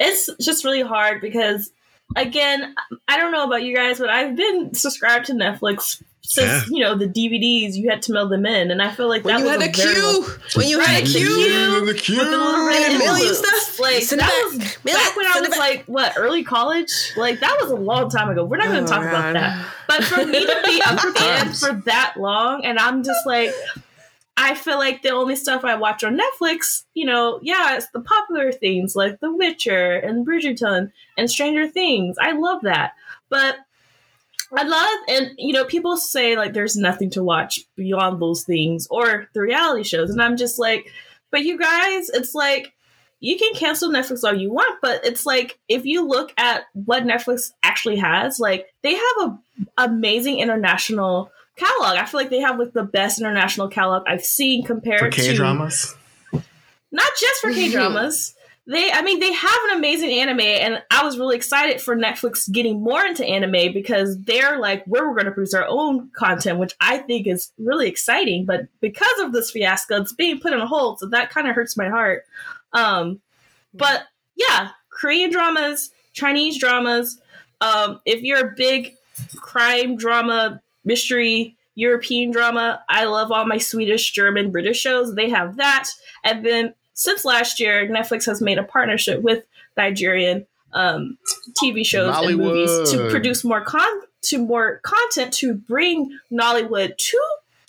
[0.00, 1.70] it's just really hard because
[2.16, 2.74] again,
[3.08, 6.76] I don't know about you guys, but I've been subscribed to Netflix since Yeah.
[6.76, 7.74] you know the DVDs.
[7.74, 9.62] You had to mail them in, and I feel like when that you was had
[9.62, 11.86] a a very long- queue, when you had a the queue, queue.
[11.86, 12.18] The queue.
[12.18, 13.38] with the little red And mail you envelopes.
[13.38, 13.80] stuff.
[13.80, 14.58] Like Send that back.
[14.58, 15.58] was Mail back when I was back.
[15.58, 16.90] like what early college.
[17.16, 18.44] Like that was a long time ago.
[18.44, 19.66] We're not going Oh, to talk about that.
[19.86, 23.52] But for me to be a fan for that long, and I'm just like,
[24.36, 28.00] I feel like the only stuff I watch on Netflix, you know, yeah, it's the
[28.00, 32.16] popular things like The Witcher and Bridgerton and Stranger Things.
[32.20, 32.92] I love that.
[33.28, 33.56] But
[34.56, 38.86] I love, and you know, people say like there's nothing to watch beyond those things
[38.90, 40.10] or the reality shows.
[40.10, 40.90] And I'm just like,
[41.30, 42.72] but you guys, it's like,
[43.20, 47.04] you can cancel Netflix all you want, but it's like if you look at what
[47.04, 49.38] Netflix actually has, like they have a
[49.78, 51.96] amazing international catalog.
[51.96, 55.28] I feel like they have like the best international catalog I've seen compared For K
[55.28, 55.94] to dramas.
[56.32, 58.34] not just for K dramas.
[58.66, 62.50] They, I mean, they have an amazing anime, and I was really excited for Netflix
[62.50, 66.58] getting more into anime because they're like, where we're going to produce our own content,
[66.58, 68.46] which I think is really exciting.
[68.46, 71.76] But because of this fiasco, it's being put on hold, so that kind of hurts
[71.76, 72.24] my heart.
[72.72, 73.20] Um,
[73.74, 77.20] but yeah, Korean dramas, Chinese dramas.
[77.60, 78.94] Um, if you're a big
[79.36, 85.14] crime drama, mystery, European drama, I love all my Swedish, German, British shows.
[85.14, 85.88] They have that,
[86.22, 89.44] and then since last year, Netflix has made a partnership with
[89.76, 91.18] Nigerian um,
[91.62, 93.86] TV shows and movies to produce more con
[94.22, 97.20] to more content to bring Nollywood to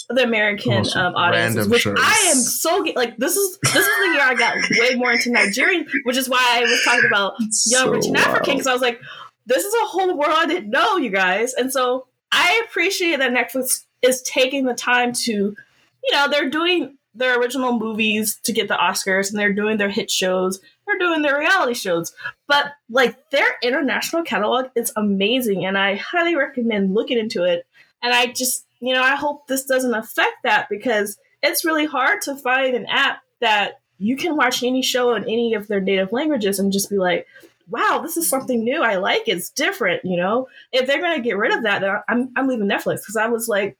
[0.09, 1.97] the American um, audiences, which shows.
[1.99, 3.17] I am so like.
[3.17, 6.59] This is this is the year I got way more into Nigerian, which is why
[6.59, 9.01] I was talking about Young So Rich and African because I was like,
[9.45, 11.53] this is a whole world I didn't know, you guys.
[11.53, 16.97] And so I appreciate that Netflix is taking the time to, you know, they're doing
[17.13, 21.21] their original movies to get the Oscars and they're doing their hit shows, they're doing
[21.21, 22.13] their reality shows.
[22.47, 27.65] But like their international catalog is amazing and I highly recommend looking into it.
[28.03, 32.21] And I just, you know, I hope this doesn't affect that because it's really hard
[32.23, 36.11] to find an app that you can watch any show in any of their native
[36.11, 37.27] languages and just be like,
[37.69, 38.81] wow, this is something new.
[38.81, 39.37] I like it.
[39.37, 40.47] It's different, you know?
[40.71, 43.47] If they're to get rid of that, then I'm, I'm leaving Netflix because I was
[43.47, 43.77] like,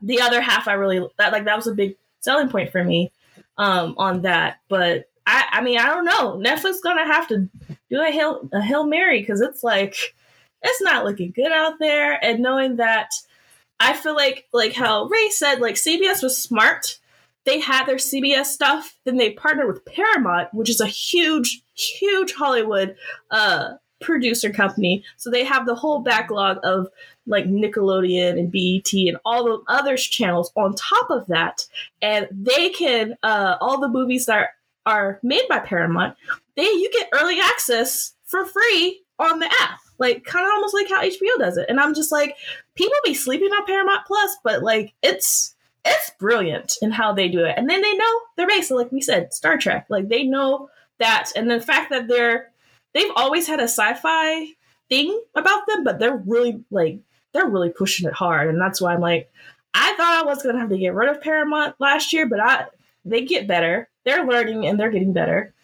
[0.00, 3.10] the other half, I really, that like, that was a big selling point for me
[3.56, 4.58] um, on that.
[4.68, 6.36] But I, I mean, I don't know.
[6.36, 7.48] Netflix to have to
[7.90, 9.96] do a Hail, a Hail Mary because it's like,
[10.62, 12.24] it's not looking good out there.
[12.24, 13.10] And knowing that,
[13.80, 16.98] I feel like, like how Ray said, like CBS was smart
[17.48, 18.98] they had their CBS stuff.
[19.04, 22.96] Then they partnered with Paramount, which is a huge, huge Hollywood
[23.30, 25.04] uh, producer company.
[25.16, 26.88] So they have the whole backlog of
[27.26, 31.64] like Nickelodeon and BET and all the other channels on top of that.
[32.00, 34.50] And they can, uh, all the movies that are,
[34.86, 36.16] are made by Paramount,
[36.56, 39.80] they you get early access for free on the app.
[39.98, 41.66] Like kind of almost like how HBO does it.
[41.68, 42.36] And I'm just like,
[42.76, 47.44] people be sleeping on Paramount Plus, but like it's it's brilliant in how they do
[47.44, 47.54] it.
[47.56, 48.68] And then they know their base.
[48.68, 49.86] So like we said, Star Trek.
[49.88, 50.68] Like they know
[50.98, 52.50] that and the fact that they're
[52.94, 54.46] they've always had a sci-fi
[54.88, 57.00] thing about them, but they're really like
[57.32, 58.48] they're really pushing it hard.
[58.48, 59.30] And that's why I'm like,
[59.74, 62.66] I thought I was gonna have to get rid of Paramount last year, but I
[63.04, 63.88] they get better.
[64.04, 65.54] They're learning and they're getting better.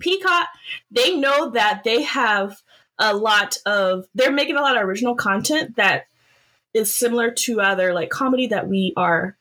[0.00, 0.48] Peacock,
[0.90, 2.62] they know that they have
[2.98, 6.06] a lot of they're making a lot of original content that
[6.74, 9.36] is similar to other like comedy that we are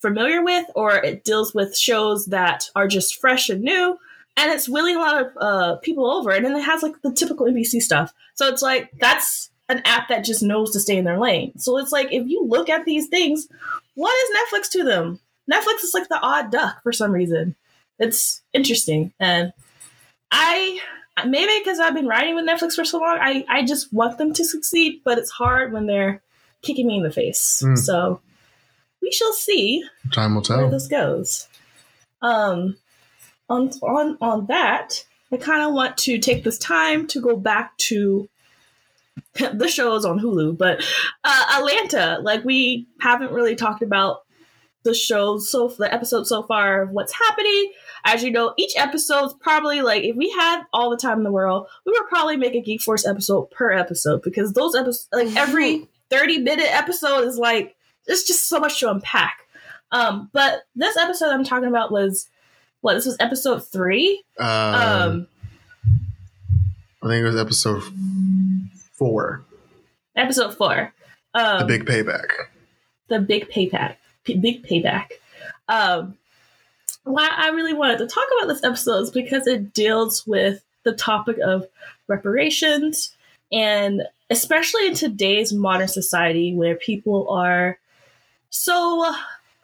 [0.00, 3.98] familiar with, or it deals with shows that are just fresh and new,
[4.36, 6.30] and it's winning a lot of uh, people over.
[6.30, 8.12] And then it has like the typical NBC stuff.
[8.34, 11.58] So it's like that's an app that just knows to stay in their lane.
[11.58, 13.48] So it's like if you look at these things,
[13.94, 15.20] what is Netflix to them?
[15.50, 17.56] Netflix is like the odd duck for some reason.
[17.98, 19.52] It's interesting, and
[20.30, 20.80] I
[21.26, 24.34] maybe because I've been riding with Netflix for so long, I I just want them
[24.34, 26.22] to succeed, but it's hard when they're
[26.62, 27.62] kicking me in the face.
[27.64, 27.78] Mm.
[27.78, 28.20] So
[29.00, 29.82] we shall see
[30.12, 30.58] Time will tell.
[30.58, 31.48] where this goes.
[32.20, 32.76] Um,
[33.48, 37.76] on on on that, I kind of want to take this time to go back
[37.78, 38.28] to
[39.34, 40.84] the shows on Hulu, but
[41.24, 42.18] uh, Atlanta.
[42.22, 44.22] Like we haven't really talked about
[44.84, 47.72] the shows so the episode so far of what's happening.
[48.04, 51.32] As you know, each episode's probably like if we had all the time in the
[51.32, 55.34] world, we would probably make a Geek Force episode per episode because those episodes, like
[55.36, 57.74] every thirty minute episode, is like
[58.06, 59.38] there's just so much to unpack.
[59.92, 62.28] Um, but this episode I'm talking about was
[62.86, 62.94] what?
[62.94, 64.22] This was episode three.
[64.38, 65.26] Um, Um,
[67.02, 67.82] I think it was episode
[68.92, 69.44] four,
[70.14, 70.92] episode four.
[71.34, 72.28] Um, the big payback.
[73.08, 75.06] the big payback, p- big payback.
[75.68, 76.16] Um,
[77.02, 80.92] why I really wanted to talk about this episode is because it deals with the
[80.92, 81.66] topic of
[82.06, 83.16] reparations,
[83.50, 87.78] and especially in today's modern society where people are
[88.50, 89.12] so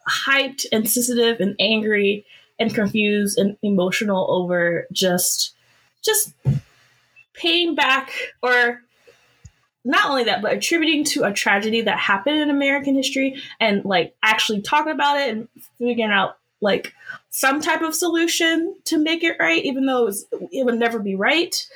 [0.09, 2.27] hyped and sensitive and angry
[2.63, 5.55] and confused and emotional over just
[6.03, 6.33] just
[7.35, 8.83] paying back or
[9.85, 14.15] not only that, but attributing to a tragedy that happened in American history and like
[14.23, 15.49] actually talking about it and
[15.79, 16.93] figuring out like
[17.31, 21.01] some type of solution to make it right, even though it, was, it would never
[21.01, 21.67] be right,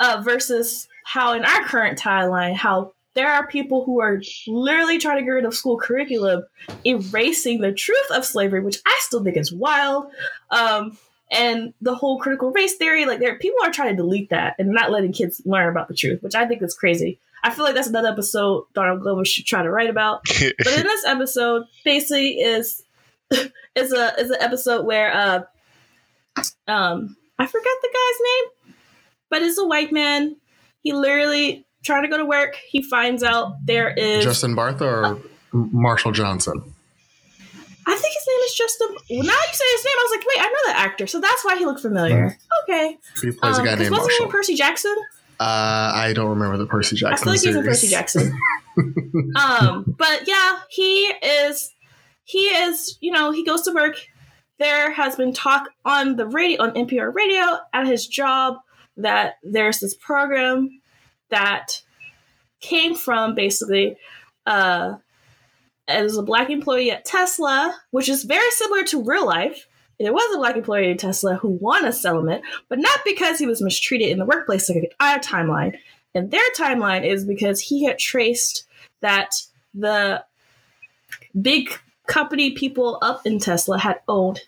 [0.00, 5.16] uh, versus how in our current timeline, how there are people who are literally trying
[5.16, 6.44] to get rid of school curriculum,
[6.84, 10.12] erasing the truth of slavery, which I still think is wild.
[10.50, 10.96] Um,
[11.32, 14.70] and the whole critical race theory, like there people are trying to delete that and
[14.70, 17.18] not letting kids learn about the truth, which I think is crazy.
[17.42, 20.22] I feel like that's another episode Donald Glover should try to write about.
[20.58, 22.84] But in this episode, basically is
[23.30, 25.42] is a is an episode where uh
[26.68, 28.74] Um, I forget the guy's name,
[29.30, 30.36] but it's a white man.
[30.82, 32.56] He literally trying to go to work.
[32.68, 35.20] He finds out there is Justin Bartha or
[35.52, 36.62] Marshall Johnson.
[37.88, 38.88] I think his name is Justin.
[38.90, 41.20] Well, now you say his name, I was like, wait, I know that actor, so
[41.20, 42.36] that's why he looked familiar.
[42.64, 44.24] Okay, He plays a guy Um, named wasn't he Marshall.
[44.26, 44.96] in Percy Jackson?
[45.38, 47.62] uh, I don't remember the Percy I Jackson feel like he's in.
[47.64, 48.36] Percy Jackson.
[49.40, 51.72] um, but yeah, he is.
[52.24, 52.98] He is.
[53.00, 53.96] You know, he goes to work.
[54.58, 58.56] There has been talk on the radio, on NPR radio, at his job
[58.96, 60.70] that there's this program
[61.30, 61.82] that
[62.60, 63.96] came from basically
[64.46, 64.96] uh,
[65.88, 69.66] as a black employee at Tesla, which is very similar to real life.
[69.98, 73.46] There was a black employee at Tesla who won a settlement, but not because he
[73.46, 75.78] was mistreated in the workplace like our timeline.
[76.14, 78.66] And their timeline is because he had traced
[79.00, 79.34] that
[79.74, 80.24] the
[81.40, 81.70] big
[82.06, 84.40] company people up in Tesla had owned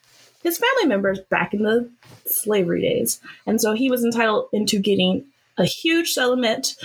[0.42, 1.90] his family members back in the
[2.26, 3.20] slavery days.
[3.46, 5.26] And so he was entitled into getting
[5.58, 6.76] a huge settlement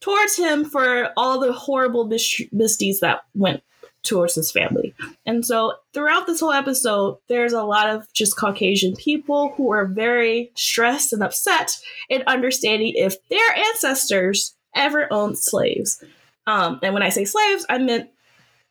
[0.00, 3.62] towards him for all the horrible mis- misdeeds that went
[4.02, 4.94] towards his family.
[5.24, 9.86] And so throughout this whole episode, there's a lot of just Caucasian people who are
[9.86, 11.78] very stressed and upset
[12.10, 16.04] in understanding if their ancestors ever owned slaves.
[16.46, 18.10] Um, and when I say slaves, I meant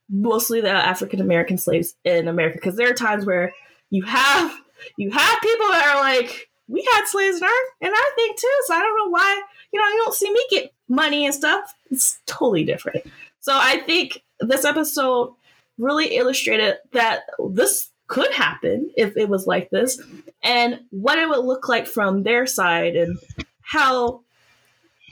[0.08, 3.54] mostly the African American slaves in America, because there are times where
[3.90, 4.54] you have
[4.98, 7.52] you have people that are like, we had slaves in our
[7.82, 10.46] in our thing too, so I don't know why you know you don't see me
[10.50, 11.74] get money and stuff.
[11.92, 13.06] It's totally different.
[13.42, 15.36] So I think this episode
[15.78, 20.02] really illustrated that this could happen if it was like this,
[20.42, 23.20] and what it would look like from their side, and
[23.62, 24.22] how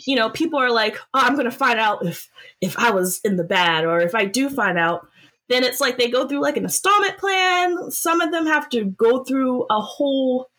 [0.06, 2.28] you know people are like, oh, I'm to find out if
[2.60, 5.08] if I was in the bad, or if I do find out,
[5.48, 7.92] then it's like they go through like an installment plan.
[7.92, 10.51] Some of them have to go through a whole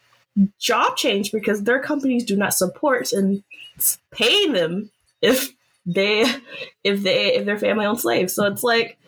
[0.59, 3.43] job change because their companies do not support and
[4.11, 5.51] pay them if
[5.87, 6.25] they
[6.85, 8.35] if they if their family owns slaves.
[8.35, 8.99] So it's like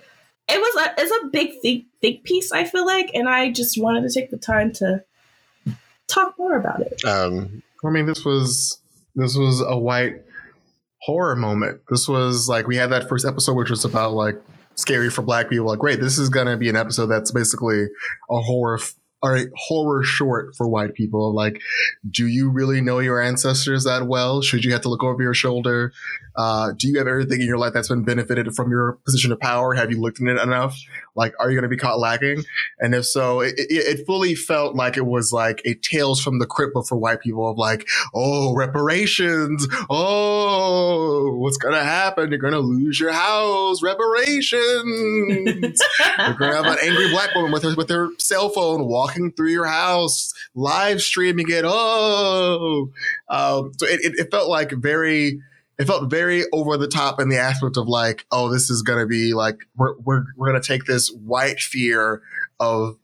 [0.49, 2.53] it was a it's a big think think piece.
[2.53, 5.03] I feel like, and I just wanted to take the time to
[6.09, 7.05] talk more about it.
[7.05, 8.79] Um, I mean, this was
[9.15, 10.23] this was a white
[11.03, 11.81] horror moment.
[11.89, 14.41] This was like we had that first episode, which was about like
[14.75, 15.67] scary for black people.
[15.67, 17.85] Like, great, this is gonna be an episode that's basically
[18.31, 18.95] a horror f-
[19.25, 21.35] or a horror short for white people.
[21.35, 21.63] Like,
[22.11, 24.43] do you really know your ancestors that well?
[24.43, 25.95] Should you have to look over your shoulder?
[26.37, 29.41] Uh, do you have everything in your life that's been benefited from your position of
[29.41, 29.73] power?
[29.73, 30.79] Have you looked in it enough?
[31.17, 32.45] Like, are you going to be caught lacking?
[32.81, 36.47] And if so, it, it, fully felt like it was like a tales from the
[36.47, 39.67] crypt, but for white people of like, oh, reparations.
[39.89, 42.31] Oh, what's going to happen?
[42.31, 43.83] You're going to lose your house.
[43.83, 44.53] Reparations.
[45.23, 49.33] You're going to have an angry black woman with her, with her cell phone walking
[49.33, 51.65] through your house, live streaming it.
[51.65, 52.91] Oh,
[53.29, 55.41] um, so it, it, it felt like very,
[55.79, 59.01] it felt very over the top in the aspect of like, oh, this is going
[59.01, 62.23] to be like, we're, we're, we're going to take this white fear
[62.61, 62.97] of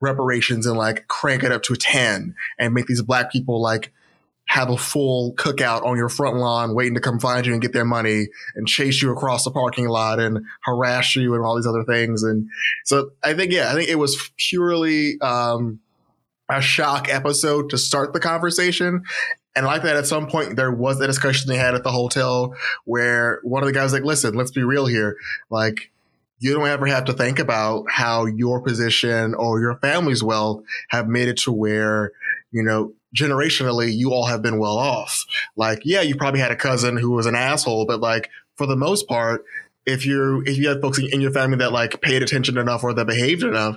[0.00, 3.92] reparations and like crank it up to a 10 and make these black people like
[4.46, 7.72] have a full cookout on your front lawn waiting to come find you and get
[7.72, 11.68] their money and chase you across the parking lot and harass you and all these
[11.68, 12.24] other things.
[12.24, 12.48] And
[12.84, 15.78] so I think, yeah, I think it was purely um,
[16.50, 19.04] a shock episode to start the conversation.
[19.56, 22.54] And like that at some point there was a discussion they had at the hotel
[22.84, 25.16] where one of the guys like, listen, let's be real here.
[25.50, 25.90] Like,
[26.38, 31.06] you don't ever have to think about how your position or your family's wealth have
[31.06, 32.12] made it to where,
[32.50, 35.26] you know, generationally you all have been well off.
[35.56, 38.76] Like, yeah, you probably had a cousin who was an asshole, but like for the
[38.76, 39.44] most part,
[39.86, 42.94] if you if you had folks in your family that like paid attention enough or
[42.94, 43.76] that behaved enough,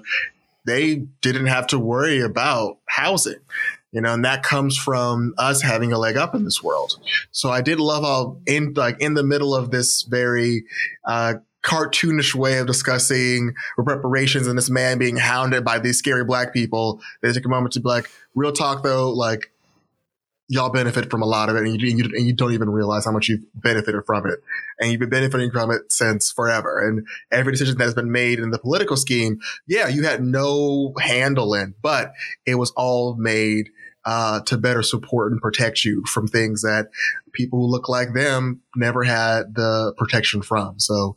[0.66, 3.40] they didn't have to worry about housing.
[3.94, 7.00] You know, and that comes from us having a leg up in this world.
[7.32, 10.66] So I did love how in like in the middle of this very
[11.06, 16.54] uh cartoonish way of discussing reparations and this man being hounded by these scary black
[16.54, 17.02] people.
[17.22, 19.50] They took a moment to be like, real talk though, like
[20.50, 22.70] y'all benefit from a lot of it and you, and you, and you don't even
[22.70, 24.39] realize how much you've benefited from it.
[24.80, 26.86] And you've been benefiting from it since forever.
[26.86, 30.94] And every decision that has been made in the political scheme, yeah, you had no
[31.00, 32.14] handle in, but
[32.46, 33.70] it was all made
[34.06, 36.89] uh, to better support and protect you from things that
[37.32, 40.80] people who look like them never had the protection from.
[40.80, 41.16] So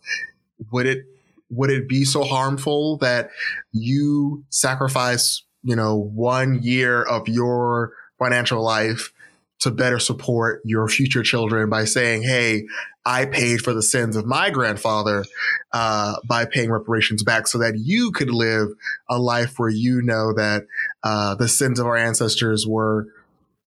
[0.70, 1.04] would it
[1.50, 3.30] would it be so harmful that
[3.72, 9.12] you sacrifice you know one year of your financial life
[9.60, 12.66] to better support your future children by saying, "Hey,
[13.04, 15.24] I paid for the sins of my grandfather
[15.72, 18.68] uh, by paying reparations back, so that you could live
[19.08, 20.66] a life where you know that
[21.02, 23.06] uh, the sins of our ancestors were."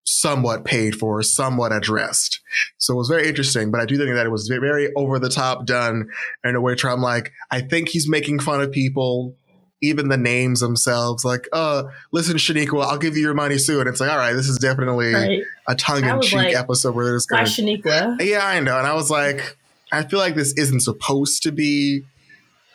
[0.10, 2.42] somewhat paid for, somewhat addressed.
[2.78, 5.30] So it was very interesting, but I do think that it was very over the
[5.30, 6.10] top done
[6.44, 9.36] in a way where I'm like, I think he's making fun of people,
[9.82, 11.24] even the names themselves.
[11.24, 13.88] Like, uh, listen, Shaniqua, I'll give you your money soon.
[13.88, 15.44] It's like, all right, this is definitely Right.
[15.68, 18.22] a tongue in cheek like, episode where they're just going, Shaniqua?
[18.22, 18.78] yeah, I know.
[18.78, 19.58] And I was like,
[19.92, 22.04] I feel like this isn't supposed to be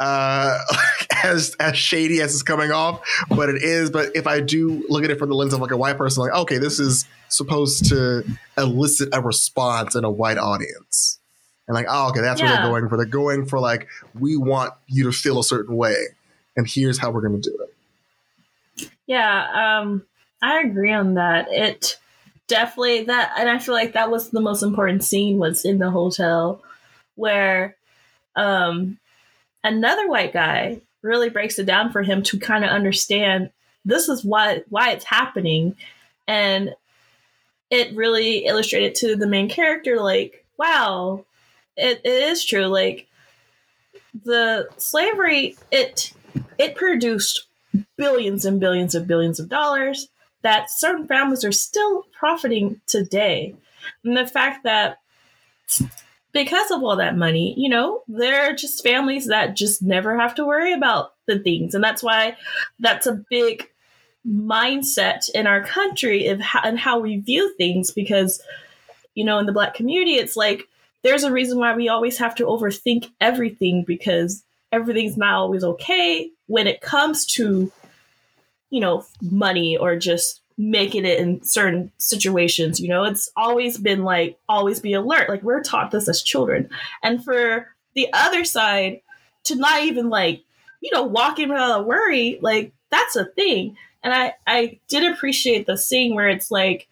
[0.01, 0.59] uh
[1.23, 3.01] as as shady as it's coming off,
[3.31, 3.91] but it is.
[3.91, 6.23] But if I do look at it from the lens of like a white person,
[6.23, 8.25] like, okay, this is supposed to
[8.59, 11.21] elicit a response in a white audience.
[11.69, 12.97] And like, oh, okay, that's what they're going for.
[12.97, 13.89] They're going for like,
[14.19, 15.95] we want you to feel a certain way.
[16.57, 18.91] And here's how we're gonna do it.
[19.07, 20.05] Yeah, um,
[20.43, 21.49] I agree on that.
[21.51, 21.99] It
[22.47, 25.91] definitely that, and I feel like that was the most important scene was in the
[25.91, 26.63] hotel
[27.17, 27.77] where
[28.37, 28.99] um,
[29.63, 33.51] another white guy really breaks it down for him to kind of understand
[33.85, 35.77] this is why why it's happening,
[36.27, 36.75] and
[37.71, 41.25] it really illustrated to the main character like, wow,
[41.77, 42.67] it, it is true.
[42.67, 43.07] Like
[44.25, 46.14] the slavery, it
[46.59, 47.47] it produced
[47.97, 50.09] billions and billions and billions of dollars
[50.43, 53.55] that certain families are still profiting today.
[54.05, 54.99] And the fact that
[56.33, 60.35] because of all that money, you know, there are just families that just never have
[60.35, 61.75] to worry about the things.
[61.75, 62.37] And that's why
[62.79, 63.71] that's a big
[64.27, 68.43] mindset in our country of how, and how we view things because,
[69.15, 70.69] you know, in the black community, it's like
[71.03, 74.43] there's a reason why we always have to overthink everything because
[74.75, 77.71] everything's not always okay when it comes to
[78.71, 83.05] you know money or just making it in certain situations you know?
[83.05, 85.29] It's always been like always be alert.
[85.29, 86.69] Like we're taught this as children.
[87.03, 89.01] And for the other side
[89.45, 90.43] to not even like
[90.81, 93.77] you know walk in without a worry like that's a thing.
[94.03, 96.89] And i i did appreciate the scene where it's like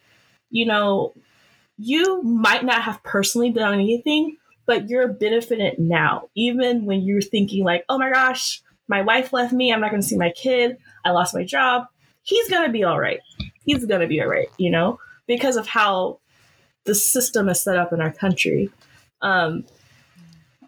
[0.49, 1.13] you know
[1.77, 6.29] you might not have personally done anything but you're benefiting now.
[6.35, 10.01] Even when you're thinking like oh my gosh my wife left me i'm not going
[10.01, 11.85] to see my kid i lost my job
[12.23, 13.19] he's going to be all right.
[13.65, 16.19] He's going to be all right you know because of how
[16.85, 18.69] the system is set up in our country.
[19.21, 19.65] Um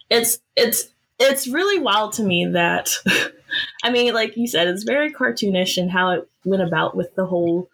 [0.10, 0.90] it's it's
[1.20, 2.92] it's really wild to me that
[3.84, 7.26] i mean like you said it's very cartoonish and how it went about with the
[7.26, 7.70] whole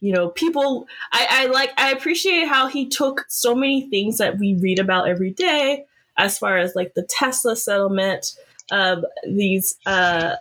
[0.00, 4.38] you know people I, I like i appreciate how he took so many things that
[4.38, 5.84] we read about every day
[6.16, 8.34] as far as like the Tulsa settlement
[8.70, 10.36] um these uh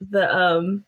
[0.00, 0.84] the um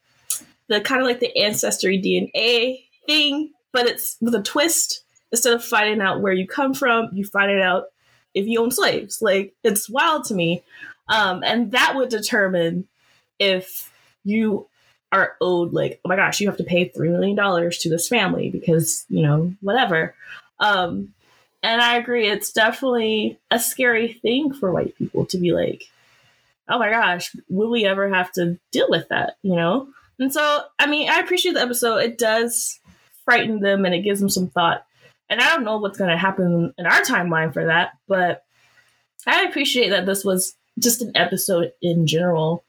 [0.69, 5.05] the kind of like the ancestry dna thing but it's with a twist.
[5.31, 7.87] Instead of finding out where you come from you find it out
[8.35, 9.21] if you own slaves.
[9.21, 10.63] Like it's wild to me.
[11.09, 12.89] Um and that would determine
[13.39, 13.93] if
[14.25, 14.67] you
[15.13, 18.09] are owed like oh my gosh you have to pay three million dollars to this
[18.09, 20.15] family because you know whatever.
[20.61, 21.15] Um
[21.63, 25.85] and i agree it's definitely a scary thing for white people to be like
[26.69, 29.89] oh my gosh will we ever have to deal with that you know?
[30.19, 31.99] And so i mean i appreciate the episode.
[31.99, 32.79] It does
[33.25, 34.85] frighten them and it gives them some thought.
[35.31, 38.45] And i don't know what's going to happen in our timeline for that but
[39.27, 42.65] i appreciate that this was just an episode in general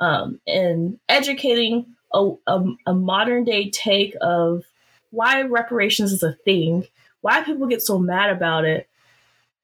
[0.00, 4.64] um, and educating a, a, a modern day take of
[5.10, 6.86] why reparations is a thing,
[7.20, 8.88] why people get so mad about it,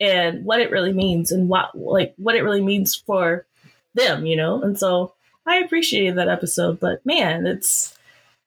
[0.01, 3.47] and what it really means, and what like what it really means for
[3.95, 4.63] them, you know.
[4.63, 5.15] And so
[5.47, 7.97] I appreciated that episode, but man, it's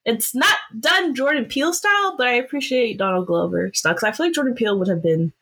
[0.04, 4.26] it's not done Jordan Peele style, but I appreciate Donald Glover style because I feel
[4.26, 5.32] like Jordan Peele would have been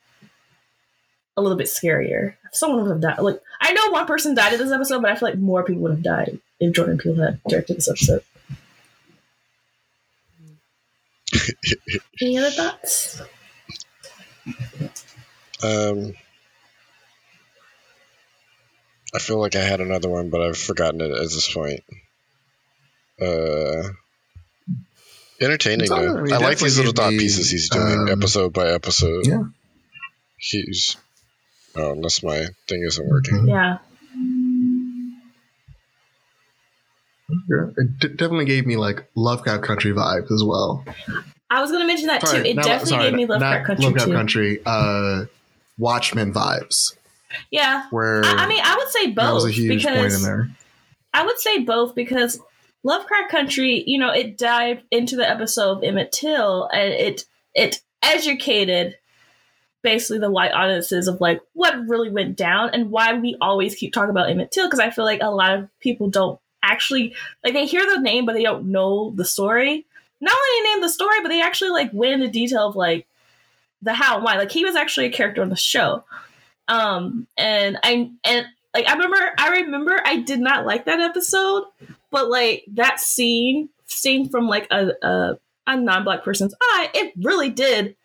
[1.37, 2.35] a little bit scarier.
[2.45, 5.11] If someone would have died, like I know one person died in this episode, but
[5.11, 8.23] I feel like more people would have died if Jordan Peele had directed this episode.
[12.21, 13.23] Any other thoughts?
[15.63, 16.15] Um,
[19.15, 21.81] I feel like I had another one, but I've forgotten it at this point.
[23.21, 23.83] Uh,
[25.41, 26.25] entertaining though.
[26.33, 29.27] I like these little thought gave me, pieces he's doing um, episode by episode.
[29.27, 29.45] Yeah.
[30.39, 30.97] He's.
[31.77, 33.47] Oh, unless my thing isn't working.
[33.49, 33.79] Yeah.
[37.49, 40.85] It d- definitely gave me like Lovecraft Country vibes as well.
[41.51, 42.37] I was going to mention that too.
[42.39, 44.15] It not- definitely sorry, gave me Lovecraft Country Lovecraft too.
[44.15, 45.25] Country, uh,
[45.79, 46.95] Watchmen vibes,
[47.51, 47.87] Yeah.
[47.91, 50.23] where I, I mean, I would say that was both a huge point because in
[50.23, 50.49] there.
[51.15, 52.39] I would say both because
[52.85, 57.81] Lovecraft Country, you know, it dived into the episode of Emmett Till and it it
[58.03, 58.97] educated
[59.83, 63.93] basically the white audiences of like what really went down and why we always keep
[63.93, 67.15] talking about Emmett Till because I feel like a lot of people don't actually
[67.45, 69.85] like they hear the name but they don't know the story.
[70.21, 73.07] Not only name the story, but they actually like went into detail of like
[73.83, 74.37] the how and why.
[74.37, 76.05] Like he was actually a character on the show.
[76.69, 81.65] Um and I and like I remember I remember I did not like that episode,
[82.11, 87.49] but like that scene seen from like a, a a non-black person's eye, it really
[87.49, 87.97] did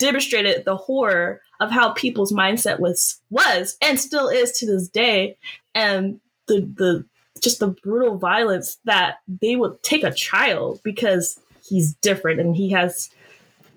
[0.00, 5.36] demonstrated the horror of how people's mindset was was and still is to this day.
[5.74, 7.04] And the the
[7.40, 12.70] just the brutal violence that they would take a child because he's different and he
[12.70, 13.10] has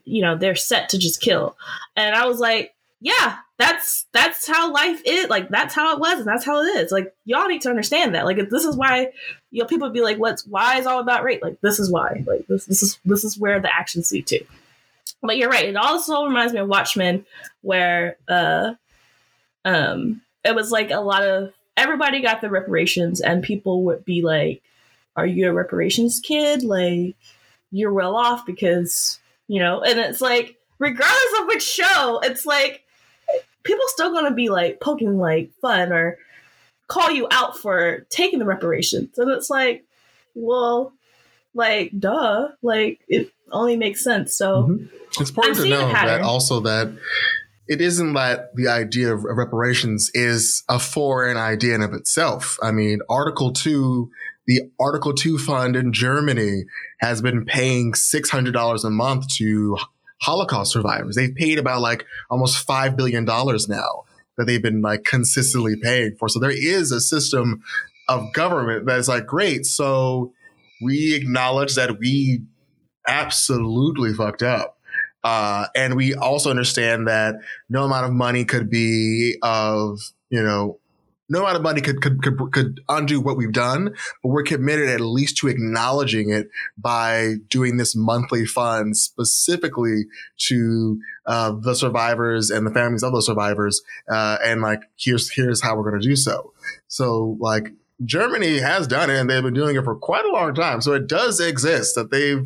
[0.05, 1.55] you know they're set to just kill.
[1.95, 5.29] And i was like yeah that's that's how life is.
[5.29, 6.91] Like that's how it was and that's how it is.
[6.91, 8.25] Like y'all need to understand that.
[8.25, 9.11] Like this is why
[9.51, 11.41] you know people be like what's why is all about rape?
[11.41, 12.23] Like this is why.
[12.25, 14.43] Like this this is this is where the actions lead to
[15.23, 15.69] but you're right.
[15.69, 17.25] It also reminds me of Watchmen,
[17.61, 18.73] where uh,
[19.65, 24.21] um, it was like a lot of everybody got the reparations, and people would be
[24.21, 24.61] like,
[25.15, 26.63] "Are you a reparations kid?
[26.63, 27.15] Like,
[27.71, 32.83] you're well off because you know." And it's like, regardless of which show, it's like
[33.63, 36.17] people still gonna be like poking like fun or
[36.87, 39.85] call you out for taking the reparations, and it's like,
[40.35, 40.91] well,
[41.53, 44.37] like, duh, like it only makes sense.
[44.37, 44.63] So.
[44.63, 44.85] Mm-hmm.
[45.19, 46.91] It's important to know that also that
[47.67, 52.57] it isn't that the idea of reparations is a foreign idea in of itself.
[52.61, 54.09] I mean, Article 2,
[54.47, 56.63] the Article 2 fund in Germany
[56.99, 59.77] has been paying $600 a month to
[60.21, 61.15] Holocaust survivors.
[61.15, 64.03] They've paid about like almost $5 billion now
[64.37, 66.27] that they've been like consistently paying for.
[66.27, 67.61] So there is a system
[68.09, 69.65] of government that's like, great.
[69.65, 70.33] So
[70.81, 72.41] we acknowledge that we
[73.07, 74.77] absolutely fucked up
[75.23, 77.35] uh, and we also understand that
[77.69, 79.99] no amount of money could be of,
[80.29, 80.79] you know,
[81.29, 84.89] no amount of money could, could, could, could undo what we've done, but we're committed
[84.89, 90.03] at least to acknowledging it by doing this monthly fund specifically
[90.37, 93.81] to, uh, the survivors and the families of those survivors.
[94.11, 96.51] Uh, and like, here's, here's how we're going to do so.
[96.89, 97.69] So like,
[98.03, 100.81] Germany has done it and they've been doing it for quite a long time.
[100.81, 102.45] So it does exist that they've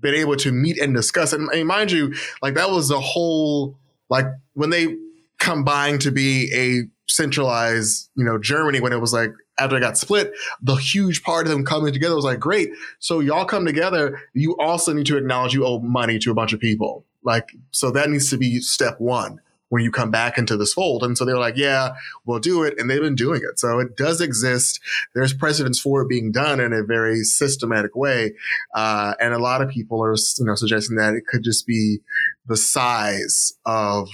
[0.00, 1.32] been able to meet and discuss.
[1.32, 3.78] And, and mind you, like that was a whole
[4.08, 4.96] like when they
[5.38, 9.98] combined to be a centralized, you know, Germany when it was like after it got
[9.98, 10.32] split,
[10.62, 12.70] the huge part of them coming together was like, great.
[12.98, 14.20] So y'all come together.
[14.34, 17.04] You also need to acknowledge you owe money to a bunch of people.
[17.24, 21.02] Like, so that needs to be step one when you come back into this fold.
[21.02, 21.94] And so they're like, yeah,
[22.24, 22.74] we'll do it.
[22.78, 23.58] And they've been doing it.
[23.58, 24.80] So it does exist.
[25.14, 28.34] There's precedence for it being done in a very systematic way.
[28.74, 31.98] Uh, and a lot of people are, you know, suggesting that it could just be
[32.46, 34.08] the size of,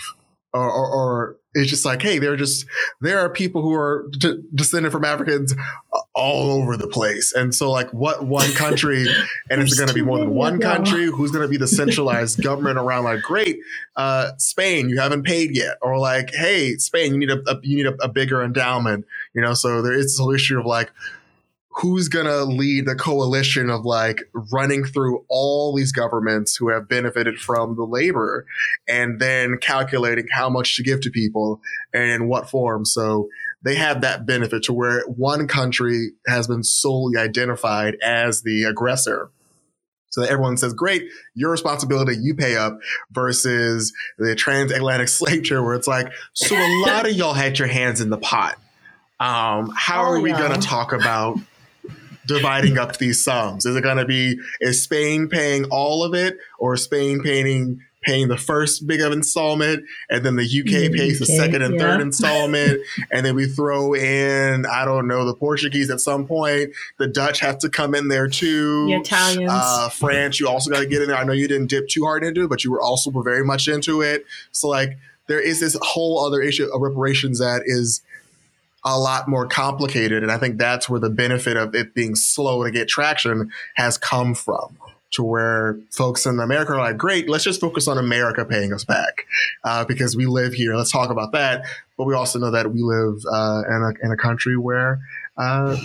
[0.52, 2.66] or, or, or it's just like, hey, they're just
[3.00, 5.55] there are people who are d- descended from Africans
[6.14, 9.07] all over the place, and so like, what one country,
[9.50, 11.07] and it's going to be more than one country.
[11.07, 13.05] Who's going to be the centralized government around?
[13.05, 13.61] Like, great,
[13.96, 17.76] uh, Spain, you haven't paid yet, or like, hey, Spain, you need a, a you
[17.76, 19.55] need a, a bigger endowment, you know.
[19.55, 20.90] So there is this whole issue of like,
[21.77, 24.22] who's going to lead the coalition of like
[24.53, 28.47] running through all these governments who have benefited from the labor
[28.89, 31.61] and then calculating how much to give to people
[31.93, 32.85] and in what form.
[32.85, 33.29] So
[33.62, 39.31] they have that benefit to where one country has been solely identified as the aggressor.
[40.11, 42.79] So that everyone says, great, your responsibility, you pay up
[43.11, 47.66] versus the transatlantic slave trade where it's like, so a lot of y'all had your
[47.66, 48.57] hands in the pot.
[49.18, 50.39] Um, how oh, are we yeah.
[50.39, 51.39] going to talk about
[52.27, 53.66] dividing up these sums?
[53.66, 58.29] Is it going to be is Spain paying all of it, or Spain paying paying
[58.29, 61.81] the first big of installment, and then the UK mm, pays the second and yeah.
[61.81, 66.70] third installment, and then we throw in I don't know the Portuguese at some point.
[66.99, 68.87] The Dutch have to come in there too.
[68.87, 71.16] The Italians, uh, France, you also got to get in there.
[71.16, 73.68] I know you didn't dip too hard into it, but you were also very much
[73.68, 74.25] into it.
[74.53, 78.03] So like there is this whole other issue of reparations that is
[78.84, 80.22] a lot more complicated.
[80.22, 83.98] And I think that's where the benefit of it being slow to get traction has
[83.98, 84.78] come from.
[85.12, 88.82] To where folks in America are like, great, let's just focus on America paying us
[88.82, 89.26] back
[89.62, 90.74] uh, because we live here.
[90.74, 91.66] Let's talk about that.
[91.96, 94.98] But we also know that we live uh, in, a, in a country where
[95.36, 95.76] uh,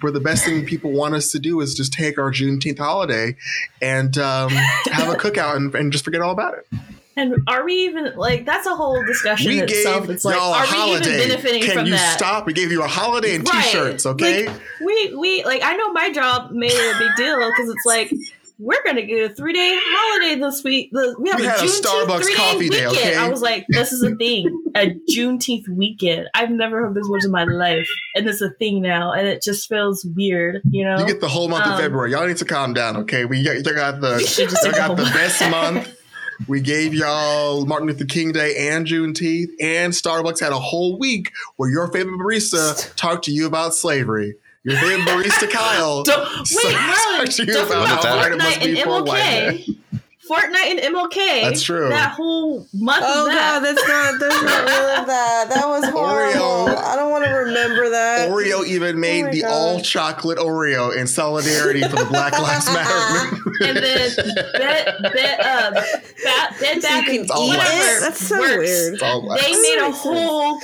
[0.00, 3.36] where the best thing people want us to do is just take our Juneteenth holiday
[3.82, 6.66] and um, have a cookout and, and just forget all about it.
[7.20, 10.08] And are we even like that's a whole discussion we itself?
[10.08, 12.16] It's like, are we even benefiting Can from you that?
[12.16, 12.46] Stop!
[12.46, 13.62] We gave you a holiday and right.
[13.64, 14.06] t-shirts.
[14.06, 14.46] Okay.
[14.46, 17.84] Like, we we like I know my job made it a big deal because it's
[17.84, 18.10] like
[18.58, 20.90] we're gonna get a three day holiday this week.
[20.92, 23.08] The, we have We a had a Starbucks coffee day, weekend.
[23.08, 23.16] okay?
[23.16, 26.28] I was like, this is a thing, a Juneteenth weekend.
[26.34, 29.42] I've never heard this words in my life, and it's a thing now, and it
[29.42, 30.98] just feels weird, you know.
[30.98, 32.12] You get the whole month of Um, February.
[32.12, 33.24] Y'all need to calm down, okay?
[33.24, 35.96] We got, the should you take got the best month.
[36.40, 36.48] Month.
[36.48, 41.32] We gave y'all Martin Luther King Day and Juneteenth, and Starbucks had a whole week
[41.56, 44.34] where your favorite barista talked to you about slavery.
[44.62, 46.02] Your favorite barista, Kyle.
[46.04, 48.82] Don't, wait, Merlin, Talked to you don't about about how hard it must and be
[48.82, 49.99] for a white man.
[50.30, 50.36] MLK.
[50.36, 51.42] Fortnite and MLK.
[51.42, 51.88] That's true.
[51.88, 53.60] That whole month Oh of that.
[53.60, 55.46] god, that's not that's not real of that.
[55.50, 56.40] That was horrible.
[56.40, 56.76] Oreo.
[56.76, 58.28] I don't want to remember that.
[58.30, 59.50] Oreo even made Oh the God.
[59.50, 63.56] all chocolate Oreo in solidarity for the Black Lives Matter movement.
[63.62, 64.10] and then
[64.54, 65.84] bed, bed, uh, bed,
[66.60, 68.00] bed, So bath, you and eat whatever?
[68.00, 68.56] That's so works.
[68.58, 68.94] weird.
[68.94, 69.22] It's all.
[69.22, 70.60] They That made a makes whole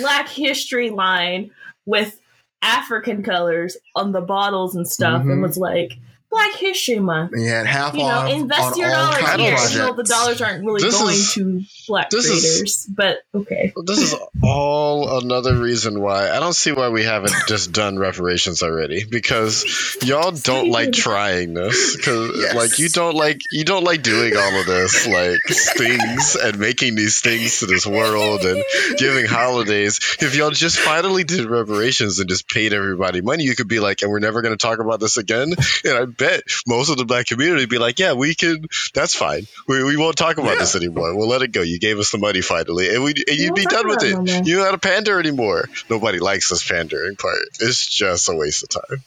[0.00, 1.50] Black History line
[1.86, 2.20] with
[2.60, 5.32] African colors on the bottles and stuff, Mhm.
[5.32, 5.96] and was like
[6.30, 7.32] Black History Month.
[7.32, 9.50] And you had half You know, off invest on your all dollars kinds of here.
[9.54, 9.72] projects.
[9.74, 13.18] You know, the dollars aren't really This going is- to Black this is- creators, but
[13.34, 13.72] okay.
[13.86, 18.62] This is all another reason why I don't see why we haven't just done reparations
[18.62, 19.64] already because
[20.02, 22.54] y'all don't like trying this because Yes.
[22.54, 25.40] like you don't like you don't like doing all of this like
[25.76, 28.62] things and making these things to this world and
[28.98, 29.98] giving holidays.
[30.20, 34.02] If y'all just finally did reparations and just paid everybody money, you could be like,
[34.02, 35.52] and we're never going to talk about this again.
[35.84, 38.66] And I bet most of the black community would be like, yeah, we can.
[38.94, 39.46] That's fine.
[39.66, 40.58] We, we won't talk about Yeah.
[40.58, 41.16] this anymore.
[41.16, 41.62] We'll let it go.
[41.62, 44.26] You gave us the money finally, and we and you'd be done with it more.
[44.26, 45.68] You don't have to pander anymore.
[45.88, 47.38] Nobody likes this pandering part.
[47.60, 49.02] It's just a waste of time.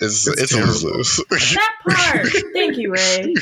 [0.00, 1.16] It's It's it's, a lose lose.
[1.28, 2.28] That part.
[2.52, 3.34] Thank you, Ray.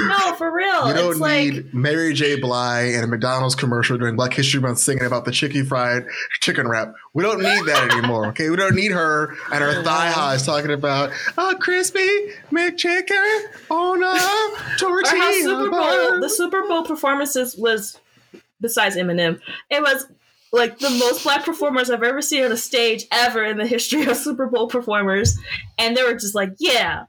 [0.00, 0.86] No, for real.
[0.88, 2.40] You don't it's like need Mary J.
[2.40, 6.06] Blige in a McDonald's commercial during Black History Month singing about the chicken fried
[6.40, 6.94] chicken wrap.
[7.14, 8.28] We don't need that anymore.
[8.28, 12.06] Okay, we don't need her and her thigh highs talking about a crispy
[12.52, 15.32] McChicken on a or how tortilla.
[15.42, 17.98] Super Bowl the Super Bowl performances was
[18.60, 20.06] besides Eminem, it was
[20.54, 24.04] like the most black performers I've ever seen on a stage ever in the history
[24.06, 25.36] of Super Bowl performers.
[25.78, 27.06] And they were just like, Yeah,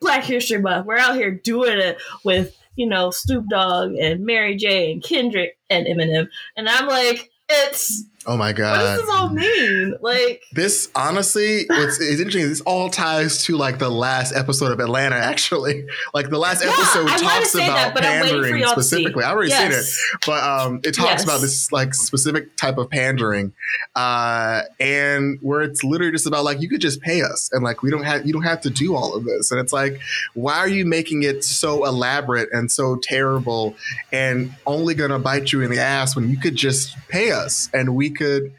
[0.00, 0.86] Black History Month.
[0.86, 5.58] We're out here doing it with, you know, Snoop Dogg and Mary J and Kendrick
[5.70, 6.28] and Eminem.
[6.56, 8.78] And I'm like, it's Oh my what god!
[8.78, 9.94] does this all mean?
[10.00, 12.48] Like This honestly, what's it's interesting.
[12.48, 15.16] This all ties to like the last episode of Atlanta.
[15.16, 15.84] Actually,
[16.14, 18.74] like the last Yeah, episode I talks about that, but I'm waiting for pandering y'all
[18.74, 18.88] to see.
[18.96, 19.22] specifically.
[19.24, 19.84] I already seen it,
[20.26, 21.24] but um, it talks Yes.
[21.24, 23.52] about this like specific type of pandering,
[23.94, 27.82] uh, and where it's literally just about like you could just pay us, and like
[27.82, 30.00] we don't have you don't have to do all of this, and it's like
[30.34, 33.76] why are you making it so elaborate and so terrible,
[34.12, 37.94] and only gonna bite you in the ass when you could just pay us and
[37.94, 38.52] we could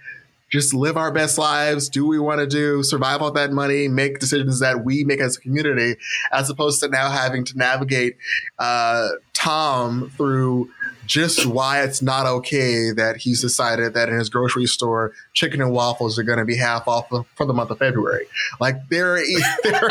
[0.49, 4.19] just live our best lives, do we want to do, survive off that money, make
[4.19, 5.97] decisions that we make as a community,
[6.31, 8.15] as opposed to now having to navigate
[8.59, 10.69] uh, Tom through
[11.05, 15.71] just why it's not okay that he's decided that in his grocery store, chicken and
[15.71, 18.25] waffles are going to be half off for the month of February.
[18.59, 19.15] Like there,
[19.63, 19.81] there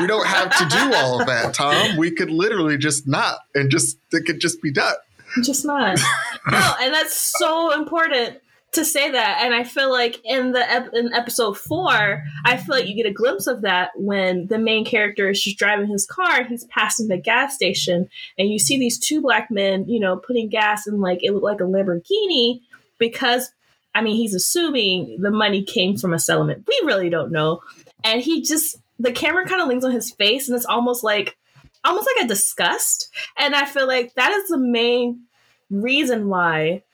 [0.00, 1.96] we don't have to do all of that, Tom.
[1.96, 4.94] We could literally just not, and just it could just be done.
[5.42, 5.98] just not.
[6.50, 8.40] no, and that's so important
[8.72, 9.40] to say that.
[9.42, 13.10] And I feel like in the ep- in episode four, I feel like you get
[13.10, 16.64] a glimpse of that when the main character is just driving his car and he's
[16.64, 20.86] passing the gas station, and you see these two black men, you know, putting gas
[20.86, 22.60] in like it looked like a Lamborghini
[22.98, 23.52] because.
[23.92, 26.64] I mean, he's assuming the money came from a settlement.
[26.68, 27.60] We really don't know.
[28.04, 31.36] And he just, the camera kind of leans on his face, and it's almost like,
[31.82, 33.12] almost like a disgust.
[33.36, 35.22] And I feel like that is the main
[35.70, 36.84] reason why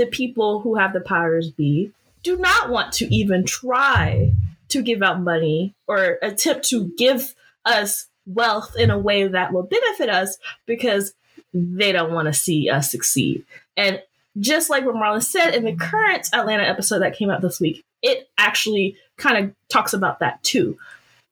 [0.00, 4.32] the people who have the powers be do not want to even try
[4.68, 7.34] to give out money or attempt to give
[7.66, 11.12] us wealth in a way that will benefit us because
[11.52, 13.44] they don't want to see us succeed.
[13.76, 14.02] And
[14.38, 17.84] just like what Marlon said in the current Atlanta episode that came out this week,
[18.02, 20.78] it actually kind of talks about that too.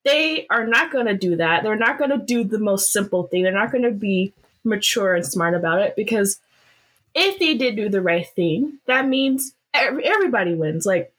[0.05, 1.63] They are not going to do that.
[1.63, 3.45] They're not going to do the most simple thing.
[3.45, 4.33] They're not going to be
[4.63, 6.39] mature and smart about it because
[7.15, 10.87] if they did do the right thing, that means everybody wins.
[10.87, 11.13] Like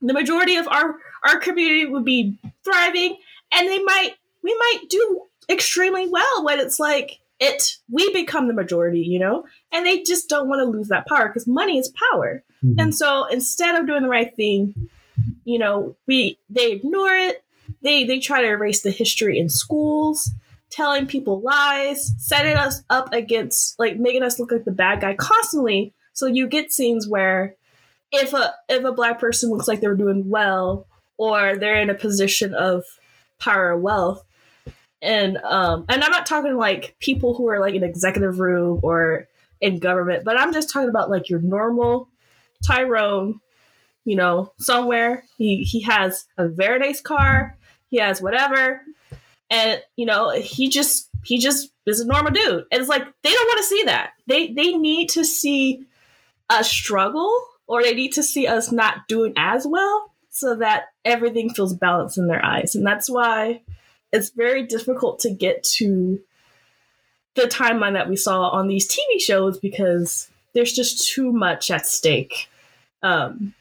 [0.00, 3.16] the majority of our our community would be thriving,
[3.52, 8.54] and they might we might do extremely well when it's like it we become the
[8.54, 9.46] majority, you know.
[9.72, 12.42] And they just don't want to lose that power because money is power.
[12.64, 12.80] Mm-hmm.
[12.80, 14.88] And so instead of doing the right thing,
[15.44, 17.44] you know, we they ignore it.
[17.82, 20.32] They they try to erase the history in schools
[20.70, 25.14] telling people lies, setting us up against like making us look like the bad guy
[25.14, 25.94] constantly.
[26.12, 27.54] So you get scenes where
[28.12, 30.86] if a if a black person looks like they're doing well
[31.16, 32.84] or they're in a position of
[33.38, 34.24] power or wealth,
[35.00, 39.28] and um and i'm not talking like people who are like in executive room or
[39.60, 42.08] in government but i'm just talking about like your normal
[42.66, 43.40] tyrone
[44.08, 45.24] you know somewhere.
[45.36, 47.58] He he has a very nice car.
[47.90, 48.80] He has whatever
[49.50, 52.64] and you know he just he just is a normal dude.
[52.70, 54.10] And it's like they don't want to see that.
[54.26, 55.84] They they need to see
[56.50, 57.30] us struggle
[57.66, 62.18] or they need to see us not doing as well so that everything feels balanced
[62.18, 62.74] in their eyes.
[62.74, 63.62] And that's why
[64.12, 66.20] it's very difficult to get to
[67.34, 71.86] the timeline that we saw on these tv shows because there's just too much at
[71.86, 72.48] stake.
[73.02, 73.54] Um,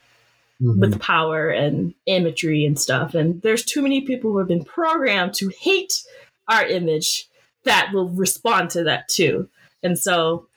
[0.62, 0.80] Mhm.
[0.80, 3.14] with power and imagery and stuff.
[3.14, 6.04] And there's too many people who have been programmed to hate
[6.48, 7.28] our image
[7.64, 9.50] that will respond to that too.
[9.84, 10.48] And so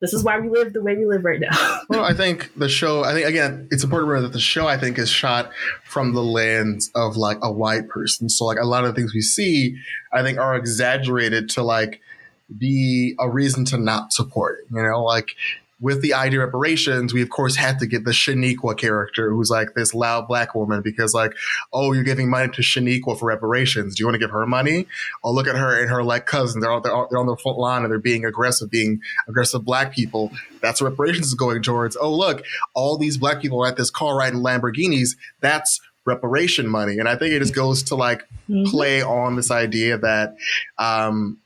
[0.00, 1.80] this is why we live the way we live right now.
[1.88, 3.04] Well, I think the show.
[3.04, 4.66] I think again, it's important to remember that the show.
[4.66, 5.50] I think is shot
[5.84, 8.28] from the lens of like a white person.
[8.28, 9.76] So like a lot of the things we see,
[10.12, 12.00] I think, are exaggerated to like
[12.58, 14.74] be a reason to not support it.
[14.74, 15.28] You know, like
[15.84, 19.50] with the idea of reparations, we of course had to get the Shaniqua character, who's
[19.50, 21.34] like this loud black woman, because like,
[21.74, 23.94] oh, you're giving money to Shaniqua for reparations.
[23.94, 24.86] Do you want to give her money?
[25.22, 26.60] Oh, look at her and her like cousin.
[26.62, 29.62] They're, all, they're, all, they're on the front line and they're being aggressive, being aggressive
[29.62, 30.32] black people.
[30.62, 31.98] That's what reparations is going towards.
[32.00, 32.42] Oh, look,
[32.72, 35.16] all these black people are at this car riding Lamborghinis.
[35.40, 36.98] That's reparation money.
[36.98, 38.66] And I think it just goes to like Mhm.
[38.70, 40.36] play on this idea that
[40.78, 41.36] um,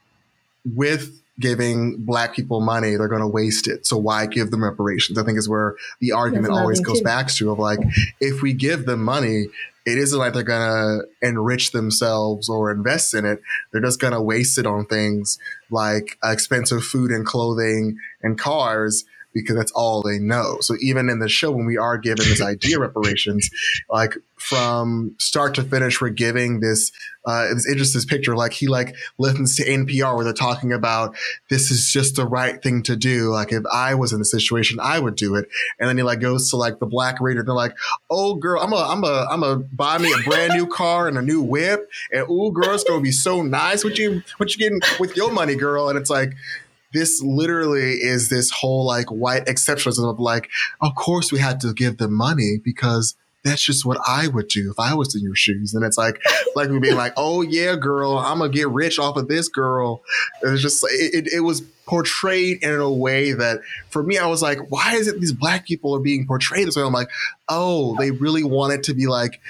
[0.65, 3.87] with giving black people money, they're going to waste it.
[3.87, 5.19] So why give them reparations?
[5.19, 7.05] I think is where the argument always goes too.
[7.05, 7.79] back to of like,
[8.21, 9.47] if we give them money,
[9.87, 13.41] it isn't like they're going to enrich themselves or invest in it.
[13.73, 15.39] They're just going to waste it on things
[15.71, 19.05] like expensive food and clothing and cars
[19.43, 20.59] because that's all they know.
[20.61, 23.51] So even in the show, when we are given this idea reparations,
[23.91, 26.93] like from start to finish, we're giving this
[27.27, 28.35] uh, this interesting picture.
[28.35, 31.15] Like he like listens to NPR where they're talking about
[31.51, 33.31] this is just the right thing to do.
[33.31, 35.49] Like if I was in the situation, I would do it.
[35.79, 37.43] And then he like goes to like the black reader.
[37.43, 37.77] They're like,
[38.09, 41.19] "Oh girl, I'm a I'm a I'm a buy me a brand new car and
[41.19, 41.91] a new whip.
[42.13, 43.85] And ooh, girl, it's gonna be so nice.
[43.85, 46.33] What you what you getting with your money, girl?" And it's like.
[46.93, 50.49] This literally is this whole like white exceptionalism of like,
[50.81, 54.71] of course we had to give them money because that's just what I would do
[54.71, 55.75] if I was in your shoes.
[55.75, 56.21] And it's like,
[56.57, 60.03] like we being like, oh yeah, girl, I'm gonna get rich off of this girl.
[60.43, 63.61] It was just, it, it, it was portrayed in a way that
[63.91, 66.77] for me, I was like, why is it these black people are being portrayed this
[66.77, 66.83] way?
[66.83, 67.11] I'm like,
[67.49, 69.41] oh, they really want it to be like,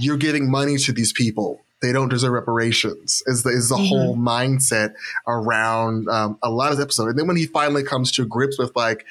[0.00, 1.61] you're giving money to these people.
[1.82, 3.22] They don't deserve reparations.
[3.26, 3.88] Is the is the Mhm.
[3.88, 4.94] whole mindset
[5.26, 7.08] around um, a lot of the episode.
[7.08, 9.04] And then when he finally comes to grips with like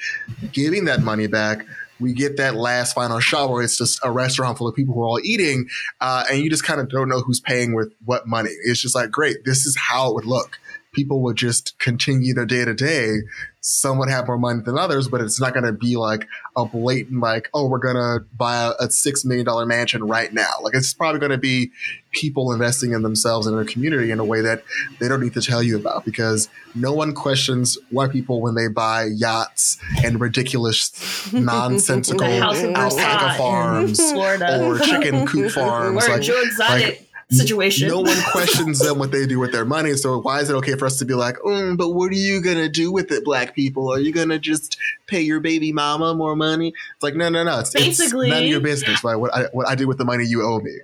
[0.52, 1.66] giving that money back,
[2.00, 5.02] we get that last final shot where it's just a restaurant full of people who
[5.02, 5.68] are all eating,
[6.00, 8.50] uh, and you just kind of don't know who's paying with what money.
[8.64, 10.58] It's just like, great, this is how it would look.
[10.92, 13.18] People would just continue their day to day.
[13.60, 16.66] Some would have more money than others, but it's not going to be like a
[16.66, 20.50] blatant, like, oh, we're going to buy a, a $6 million mansion right now.
[20.60, 21.70] Like, it's probably going to be
[22.12, 24.64] people investing in themselves and their community in a way that
[25.00, 28.68] they don't need to tell you about because no one questions white people when they
[28.68, 36.06] buy yachts and ridiculous, nonsensical alpaca farms or chicken coop farms.
[36.06, 37.88] or like, like, situation.
[37.88, 39.94] no one questions them what they do with their money.
[39.94, 42.40] So why is it okay for us to be like, mm, but what are you
[42.40, 43.92] gonna do with it, black people?
[43.92, 46.68] Are you gonna just pay your baby mama more money?
[46.68, 47.60] It's like, no, no, no.
[47.60, 49.16] It's, Basically- it's none of your business, right?
[49.16, 50.78] What I what I do with the money you owe me.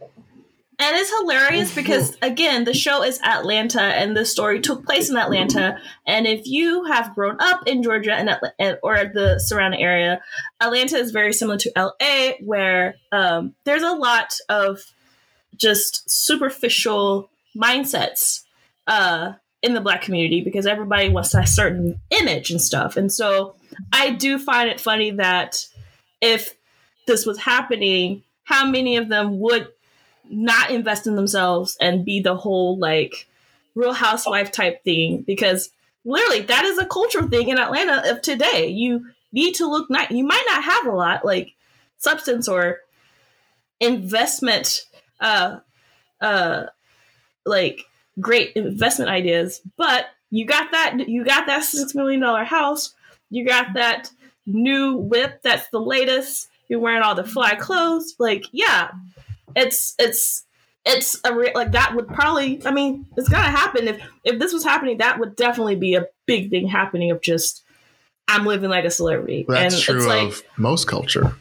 [0.81, 5.17] And it's hilarious because again, the show is Atlanta, and the story took place in
[5.17, 5.77] Atlanta.
[6.07, 10.21] And if you have grown up in Georgia and Atla- or the surrounding area,
[10.61, 14.85] Atlanta is very similar to LA, where um, there's a lot of
[15.57, 18.43] just superficial mindsets
[18.87, 22.97] uh, in the Black community because everybody wants a certain image and stuff.
[22.97, 23.57] And so
[23.93, 25.67] I do find it funny that
[26.21, 26.55] if
[27.07, 29.69] this was happening, how many of them would
[30.31, 33.27] not invest in themselves and be the whole like
[33.75, 35.71] real housewife type thing because
[36.05, 38.67] literally that is a cultural thing in Atlanta of today.
[38.67, 40.11] You need to look nice.
[40.11, 41.55] You might not have a lot like
[41.99, 42.79] substance or
[43.81, 44.85] investment
[45.21, 45.59] uh
[46.21, 46.67] uh
[47.45, 47.85] like
[48.21, 52.95] great investment ideas, but you got that you got that 6 million dollar house,
[53.31, 54.11] you got that
[54.47, 58.91] new whip that's the latest, you're wearing all the fly clothes, like yeah,
[59.57, 60.45] it's it's
[60.85, 64.53] it's a re- like that would probably i mean it's gonna happen if if this
[64.53, 67.63] was happening that would definitely be a big thing happening of just
[68.29, 71.37] i'm living like a celebrity That's and true it's like of most culture.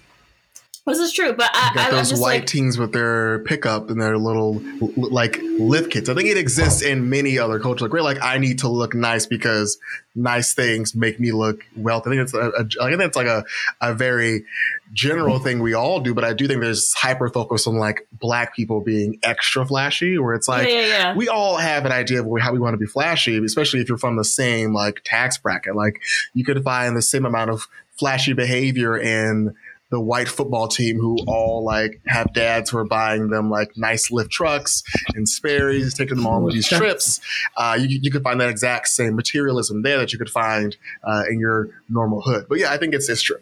[0.88, 4.02] This is true, but I, got I, those white like, teens with their pickup and
[4.02, 4.62] their little
[4.96, 6.08] like lift kits.
[6.08, 7.84] I think it exists in many other cultures.
[7.84, 9.78] Like we're like, I need to look nice because
[10.16, 12.10] nice things make me look wealthy.
[12.10, 13.44] I think it's a, a I think it's like a,
[13.82, 14.46] a very
[14.94, 18.56] general thing we all do, but I do think there's hyper focus on like black
[18.56, 21.16] people being extra flashy, where it's like yeah, yeah, yeah.
[21.16, 23.98] we all have an idea of how we want to be flashy, especially if you're
[23.98, 25.76] from the same like tax bracket.
[25.76, 26.00] Like
[26.34, 29.54] you could find the same amount of flashy behavior in
[29.90, 34.12] the white football team who all like have dads who are buying them like nice
[34.12, 34.84] lift trucks
[35.16, 37.22] and Sperry's, taking them on these trips.
[37.56, 41.24] Uh, you, you could find that exact same materialism there that you could find uh,
[41.30, 42.46] in your normal hood.
[42.50, 43.38] But yeah, I think it's it's true.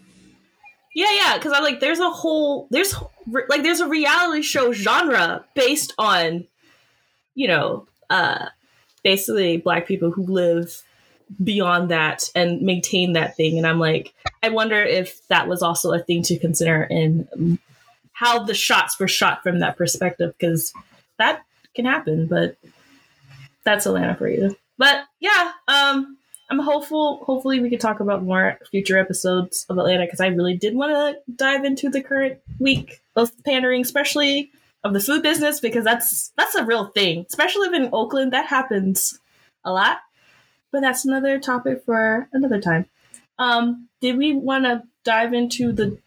[0.93, 2.95] Yeah, yeah, because I like there's a whole there's
[3.49, 6.47] like there's a reality show genre based on,
[7.33, 8.47] you know, uh,
[9.03, 10.83] basically black people who live
[11.43, 13.57] beyond that and maintain that thing.
[13.57, 17.59] And I'm like, I wonder if that was also a thing to consider in
[18.13, 20.73] how the shots were shot from that perspective, because
[21.17, 21.43] that
[21.75, 22.27] can happen.
[22.27, 22.57] But
[23.63, 24.55] that's Atlanta for you.
[24.77, 26.17] But yeah, um,
[26.49, 27.23] I'm hopeful.
[27.25, 30.91] Hopefully, we can talk about more future episodes of Atlanta because I really did want
[30.91, 34.51] to dive into the current week of pandering, especially
[34.83, 38.31] of the food business because that's that's a real thing, especially in Oakland.
[38.31, 39.19] That happens
[39.63, 39.99] a lot,
[40.75, 42.85] but that's another topic for another time.
[43.39, 45.97] Um, did we want to dive into the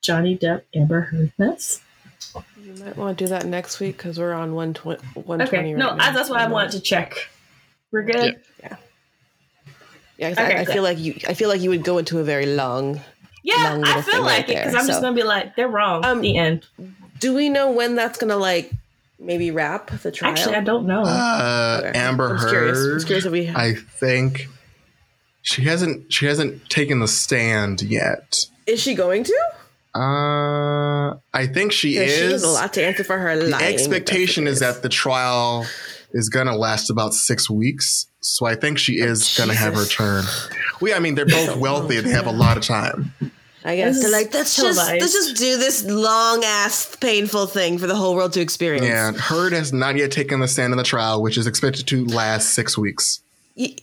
[0.00, 1.82] Johnny Depp Amber Heard mess?
[2.64, 5.02] You might want to do that next week because we're on 120.
[5.20, 6.12] 120 Okay, right no, now.
[6.12, 7.28] That's why I wanted to check.
[7.92, 8.40] We're good.
[8.58, 8.76] Yeah.
[10.16, 10.28] Yeah.
[10.30, 11.16] Okay, I, I feel like you.
[11.28, 13.02] I feel like you would go into a very long.
[13.42, 16.06] Yeah, Long I feel like right it because I'm just gonna be like, they're wrong.
[16.06, 16.66] Um, the end.
[17.18, 18.72] Do we know when that's gonna like
[19.20, 20.32] maybe wrap the trial?
[20.32, 21.02] Actually, I don't know.
[21.02, 21.98] Uh, Okay.
[21.98, 22.78] Amber I'm just curious.
[22.78, 23.06] I'm Heard.
[23.06, 23.48] curious if we.
[23.48, 24.46] I think
[25.42, 28.44] she hasn't she hasn't taken the stand yet.
[28.66, 29.34] is she going to?
[29.94, 32.14] Uh, I think she is.
[32.14, 33.36] She has a lot to answer for her.
[33.36, 35.66] the lying, expectation is that the trial
[36.12, 38.06] is gonna last about six weeks.
[38.20, 39.94] So I think she is gonna have her Jesus.
[39.94, 40.24] turn.
[40.80, 42.00] Well, yeah, I mean they're both wealthy.
[42.00, 43.12] They have a lot of time.
[43.64, 45.00] I guess they're like let's just televised.
[45.02, 48.86] let's just do this long ass painful thing for the whole world to experience.
[48.86, 52.06] Yeah, Heard has not yet taken the stand in the trial, which is expected to
[52.06, 53.20] last six weeks.
[53.56, 53.76] Y-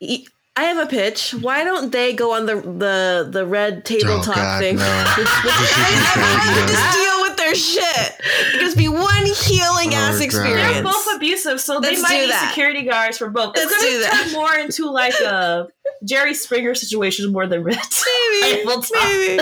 [0.00, 0.24] y-
[0.56, 1.32] I have a pitch.
[1.32, 4.76] Why don't they go on the the the red table Oh, talk God, thing?
[4.76, 4.82] no.
[7.54, 8.54] just deal with their shit.
[8.56, 10.22] It just be one healing ass Oh, God.
[10.22, 10.72] experience.
[10.74, 12.48] They're both abusive, so they Let's might do need that.
[12.50, 13.54] security guards for both.
[13.56, 14.24] It's Let's do that.
[14.24, 15.68] turn more into like a
[16.04, 17.76] Jerry Springer situation more than Red.
[18.42, 19.36] maybe, maybe.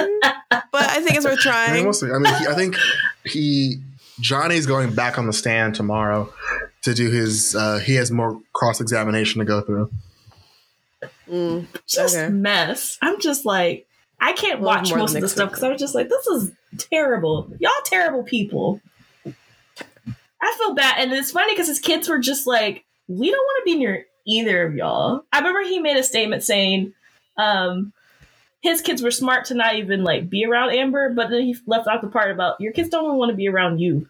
[0.50, 1.70] But I think it's worth trying.
[1.70, 1.84] I mean, trying.
[1.84, 2.06] we'll see.
[2.10, 2.76] I mean, he, I think
[3.24, 3.78] he
[4.20, 6.32] Johnny's going back on the stand tomorrow
[6.82, 7.54] to do his.
[7.54, 9.90] Uh, he has more cross examination to go through.
[11.28, 12.28] Mm, just Okay.
[12.28, 12.98] mess.
[13.00, 13.86] I'm just like,
[14.20, 17.50] I can't watch most of the stuff because I was just like, this is terrible.
[17.58, 18.80] Y'all terrible people.
[20.42, 23.60] I feel bad, and it's funny because his kids were just like, we don't want
[23.66, 25.22] to be near either of y'all.
[25.32, 26.92] I remember he made a statement saying,
[27.36, 27.92] um,
[28.62, 31.88] his kids were smart to not even like be around Amber, but then he left
[31.88, 34.08] out the part about your kids don't want to be around you.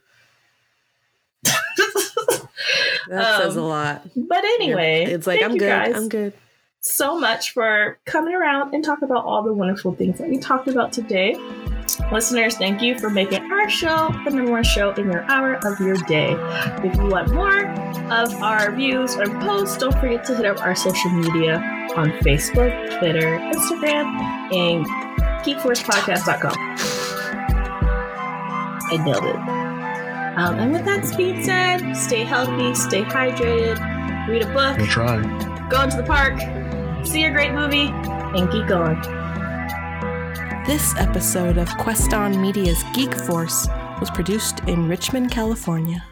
[1.45, 2.49] that
[3.09, 4.03] says a Um, lot.
[4.16, 5.69] But anyway, it's like I'm good.
[5.69, 5.95] guys.
[5.97, 6.32] I'm good.
[6.82, 10.66] So much for coming around and talk about all the wonderful things that we talked
[10.69, 11.36] about today.
[12.12, 15.78] Listeners, thank you for making our show the number one show in your hour of
[15.81, 16.35] your day.
[16.82, 17.66] If you want more
[18.11, 21.57] of our views or posts, don't forget to hit up our social media
[21.97, 24.07] on Facebook, Twitter, Instagram,
[24.55, 24.86] and
[25.44, 26.55] geekforcepodcast.com.
[28.93, 29.36] I nailed it.
[30.39, 33.78] Um, and with that being said, stay healthy, stay hydrated,
[34.28, 35.20] read a book, We'll try.
[35.69, 36.35] go into the park,
[37.05, 39.01] see a great movie, and geek on.
[40.66, 43.66] This episode of Queston Media's Geek Force
[43.98, 46.05] was produced in Richmond, California.